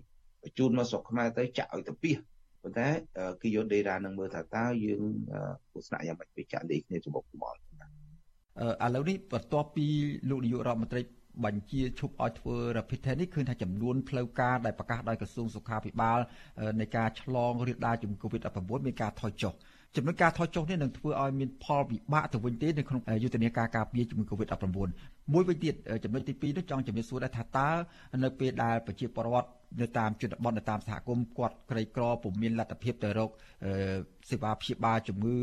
[0.43, 2.11] បញ្ជូនមកស្រុកខ្មែរទៅចាក់ឲ្យទៅពី
[2.63, 2.89] ប៉ុន្តែ
[3.43, 5.03] គេយក data នឹងមើលថាតើយើង
[5.75, 9.87] ទស្សនៈយ៉ាងម៉េចពីចាក់លេខគ្នាចំពោះប្រព័ន្ធឥឡូវនេះបន្ទាប់ពី
[10.31, 11.03] លោកនាយករដ្ឋមន្ត្រី
[11.45, 16.19] បញ្ជាឈប់ឲ្យធ្វើ rapid test នេះឃើញថាចំនួនផ្លូវការដែលប្រកាសដោយក្រសួងសុខាភិបាល
[16.81, 19.53] នៃការឆ្លងរាលដាលជំងឺ Covid-19 មានការថយចុះ
[19.97, 24.65] ចំនួនការថយចុះនេះនឹងធ្វើឲ្យមានផលវិបាកទៅវិញទេនៅក្នុងយុទ្ធនាការការពារជំងឺ Covid-19
[25.33, 27.69] មួយវិញទៀតចំណុចទី2នោះចង់ជំរាបសួរដែរថាតើ
[28.25, 29.49] នៅពេលដែលប្រជាពលរដ្ឋ
[29.81, 33.31] នៅតាមជនបទនៅតាមសហគមន៍គាត់ក្រីក្រពុំមានលទ្ធភាពទៅរក
[34.31, 35.37] សេវាព្យាបាលជំងឺ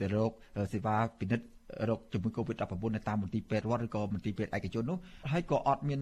[0.00, 0.32] ទៅរក
[0.72, 1.46] សេវាពិនិត្យ
[1.88, 4.98] រោគជំងឺ Covid-19 នៅតាមមន្ទីរពេទ្យរដ្ឋឬក៏មន្ទីរពេទ្យឯកជននោះ
[5.32, 6.00] ហើយក៏អត់មាន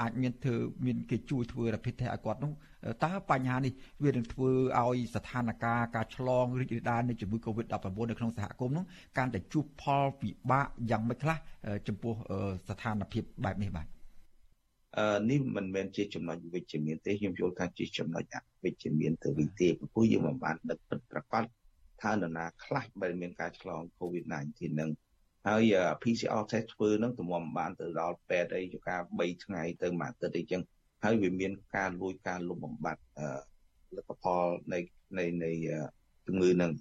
[0.00, 0.56] អាចមានធ្វើ
[0.86, 2.52] មានគេជួយធ្វើ rapid test ឲ្យគាត់នោះ
[3.04, 3.72] តើបញ្ហានេះ
[4.04, 4.50] វានឹងធ្វើ
[4.80, 8.84] ឲ្យស្ថានភាពការឆ្លងរីករាលដាលនៃជំងឺ Covid-19 នៅក្នុងសហគមន៍នោះ
[9.18, 11.36] កាន់តែជួបផលវិបាកយ៉ាងម៉េចខ្លះ
[11.88, 12.12] ចំពោះ
[12.68, 13.97] ស្ថានភាពបែបនេះបាទអឺ
[15.30, 21.44] នេះមិនមែនជាចំណុចវិជ្ជមានទេខ្ញុំយល់ថាជាចំណុចអវិជ្ជមានទៅវិញទេព្រោះយើងមិនបានដឹកពិតប្រកប
[22.02, 24.90] ថានរណាខ្លះដែលមានការឆ្លង COVID-19 នឹង
[25.46, 30.62] ហើយ PCR test ធ្វើនឹងទំមបានទៅដល់ពេទ្យអីជាការ3ថ្ងៃទៅមួយអាទិត្យអីចឹង
[31.04, 33.02] ហើយវាមានការលួចការលុបបំបាត់
[33.96, 34.78] លទ្ធផលនៃ
[35.18, 35.50] នៃនៃ
[36.26, 36.72] ជំងឺនឹង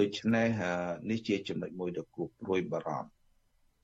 [0.00, 0.48] ដូច្នេះ
[1.10, 3.13] នេះជាចំណុចមួយដ៏គួរព្រួយបារម្ភ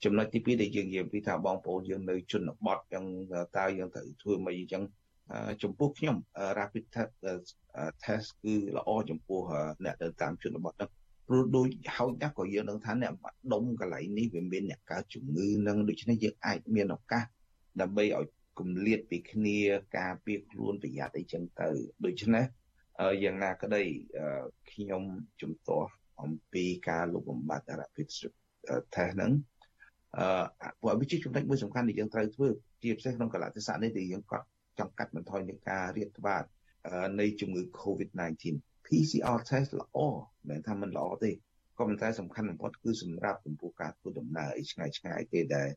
[0.05, 3.05] ចំណុចទី2ដែលយើងនិយាយពីថាបងប្អូនយើងនៅជនបទចឹង
[3.57, 4.83] តើយើងត្រូវធ្វើមិនអីចឹង
[5.63, 6.17] ចំពោះខ្ញុំ
[6.59, 6.85] rapid
[8.05, 9.41] test គឺល្អចំពោះ
[9.85, 10.91] អ្នកនៅតាមជនបទហ្នឹង
[11.29, 17.25] ព្រោះដូចហើយណាស់ក៏យើងនឹងថាអ្នកបាត់ដុំកន្លែងនេះវាមានអ្នកកើតជំងឺនឹងដូច្នេះយើងអាចមានឱកាស
[17.81, 18.27] ដើម្បីឲ្យ
[18.59, 19.59] គម្លាតពីគ្នា
[19.99, 21.69] ការពារខ្លួនប្រយ័ត្នអីចឹងទៅ
[22.05, 22.45] ដូច្នេះ
[23.23, 23.83] យ៉ាងណាក្តី
[24.73, 25.03] ខ្ញុំ
[25.41, 25.91] ជំទាស់
[26.23, 28.09] អំពីការលុបបំបាត់ rapid
[28.95, 29.33] test ហ្នឹង
[30.19, 32.49] អឺព្រោះវាជាចំណុចមួយសំខាន់ដែលយើងត្រូវធ្វើ
[32.83, 34.41] ជាពិសេសក្នុងកលៈទេសៈនេះដែលយើងក៏
[34.79, 36.45] ចង់កាត់បន្ថយនៃការរាតត្បាត
[37.21, 38.45] នៃជំងឺ COVID-19
[38.87, 39.99] PCR test ល្អ
[40.49, 41.31] មិនថាมันល្អទេ
[41.79, 45.69] ក៏ប៉ុន្តែសំខាន់បំផុតគឺសម្រាប់ចំពោះការធ្វើដំណើរឲ្យឆ្ងាយឆ្ងាយទេដែល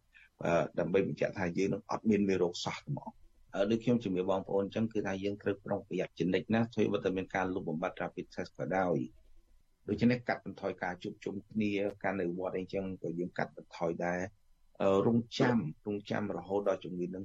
[0.79, 3.09] ដើម្បីបញ្ជាក់ថាយើងនឹងអត់មានមេរោគសោះហ្មង
[3.71, 8.97] ដូចខ្ញុំជំរាបបងប្អូនអញ្ចឹងគឺថាយើងត្រូវប្រុងប្រយ័ត្នជានិច្ចណាធ្វើបើតែមានការលុបបំបាត់ rapid test ក៏ដោយ
[9.87, 11.71] ដូច្នេះកាត់បន្ថយការជួបជុំគ្នា
[12.03, 14.19] ការនៅវត្តអីចឹងក៏យើងកាត់បន្ថយដែរ
[15.07, 15.57] រងចាំ
[15.87, 17.23] រងចាំរហូតដល់ជំងឺនឹង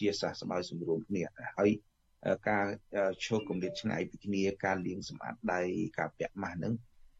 [0.00, 1.22] ជាសះស្បើយសម្រួលគ្នា
[1.58, 1.70] ហើយ
[2.48, 2.64] ការ
[3.24, 5.60] ឈោគកម្រិតឆ្ងាយពីគ្នាការលាងសម្អាតដៃ
[5.98, 6.72] ការពាក់ម៉ាស់ហ្នឹង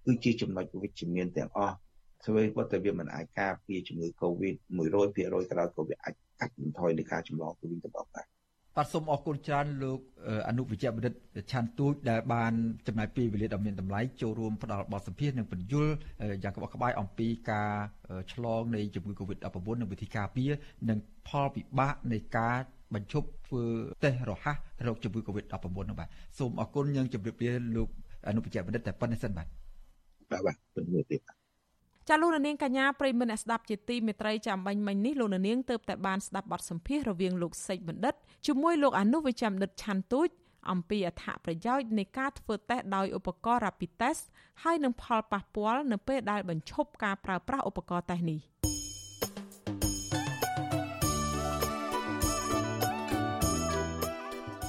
[0.04, 1.76] គឺជាចំណុចវិជ្ជមានទាំងអស់
[2.24, 4.54] ស្វ័យគាត់តែវាមិនអាចការពារជំងឺ Covid
[4.94, 8.35] 100%ក្រោយក៏វាអាចកាត់បន្ថយនៃការចម្លងទៅវិញទៅមកដែរ
[8.76, 10.00] បាទសូមអរគុណច្រើនលោក
[10.48, 11.14] អនុវិជ្ជបណ្ឌិត
[11.52, 12.52] ឆាន់ទូចដែលបាន
[12.86, 15.86] ចំណាយពេលវេលាដ៏មានតម្លៃចូលរួមផ្ដល់បទសម្ភាសន៍និងបញ្យល
[16.42, 17.72] យ៉ាងក្បោះក្បាយអំពីការ
[18.32, 20.50] ឆ្លងនៃជំងឺ Covid-19 និងវិធីការពារ
[20.88, 20.98] និង
[21.28, 22.56] ផលពិបាកនៃការ
[22.94, 23.64] បញ្ឈប់ធ្វើ
[24.04, 24.56] តេស្តរហ័ស
[24.86, 26.08] រោគជំងឺ Covid-19 នោះបាទ
[26.38, 27.88] សូមអរគុណយើងជម្រាបលាលោក
[28.28, 29.46] អនុវិជ្ជបណ្ឌិតតែប៉ុណ្្នេះសិនបាទ
[30.30, 31.35] បាទបាទពិតមែនទេ
[32.08, 38.14] ចាលោកនាងកញ្ញាប្រិមមអ្នកស្ដាប់ជាទីមេត្រីចាំបាញ់មិញនេះលោកនាងទៅតែបានស្ដាប់បទសម្ភាសន៍រវាងលោកសេចបណ្ឌិត
[38.46, 40.28] ជាមួយលោកអនុវិជ្ជបណ្ឌិតឆាន់ទូច
[40.70, 44.22] អំពីអត្ថប្រយោជន៍នៃការធ្វើតេស្តដោយឧបករណ៍ Rapid Test
[44.62, 48.40] ហើយនឹងផលប៉ះពាល់នៅពេលដែលបញ្ឈប់ការប្រើប្រាស់ឧបករណ៍តេស្តនេះ។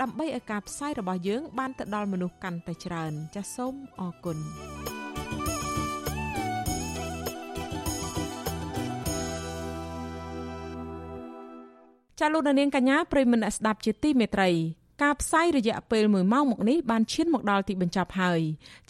[0.00, 4.38] ដើម្បីឲ្យការផ្សាយរបស់យើង បានទៅដល់មនុស្សកាន់តែច្រើន ចាសសូមអរគុណ
[12.20, 14.50] ចាលោកនាងកញ្ញាប្រិមមអ្នកស្ដាប់ជាទីមេត្រី
[15.02, 18.40] ការផ្សាយរយៈពេល1ម៉ោងមកនេះបានឈានមកដល់ទីបញ្ចប់ហើយ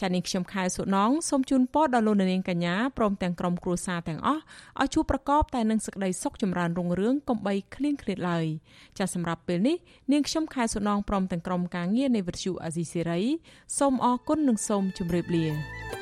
[0.00, 4.42] ចានាងខ្ញុំខែសុណងសូមជូនពរដល់លោកនាងកញ្ញាព្រមទាំងក្រុមគ្រួសារទាំងអស់
[4.80, 8.46] ឲ្យជួបប្រកបតែនឹងសេចក្តីសុខចម្រើនរុងរឿងកុំបីឃ្លៀងឃ្លាតឡើយ
[8.98, 9.76] ចាសម្រាប់ពេលនេះ
[10.12, 13.20] នាងខ្ញុំខែសុណងព្រមទាំងក្រុមការងារនៃវិទ្យុអាស៊ីសេរី
[13.78, 16.01] សូមអរគុណនិងសូមជម្រាបលា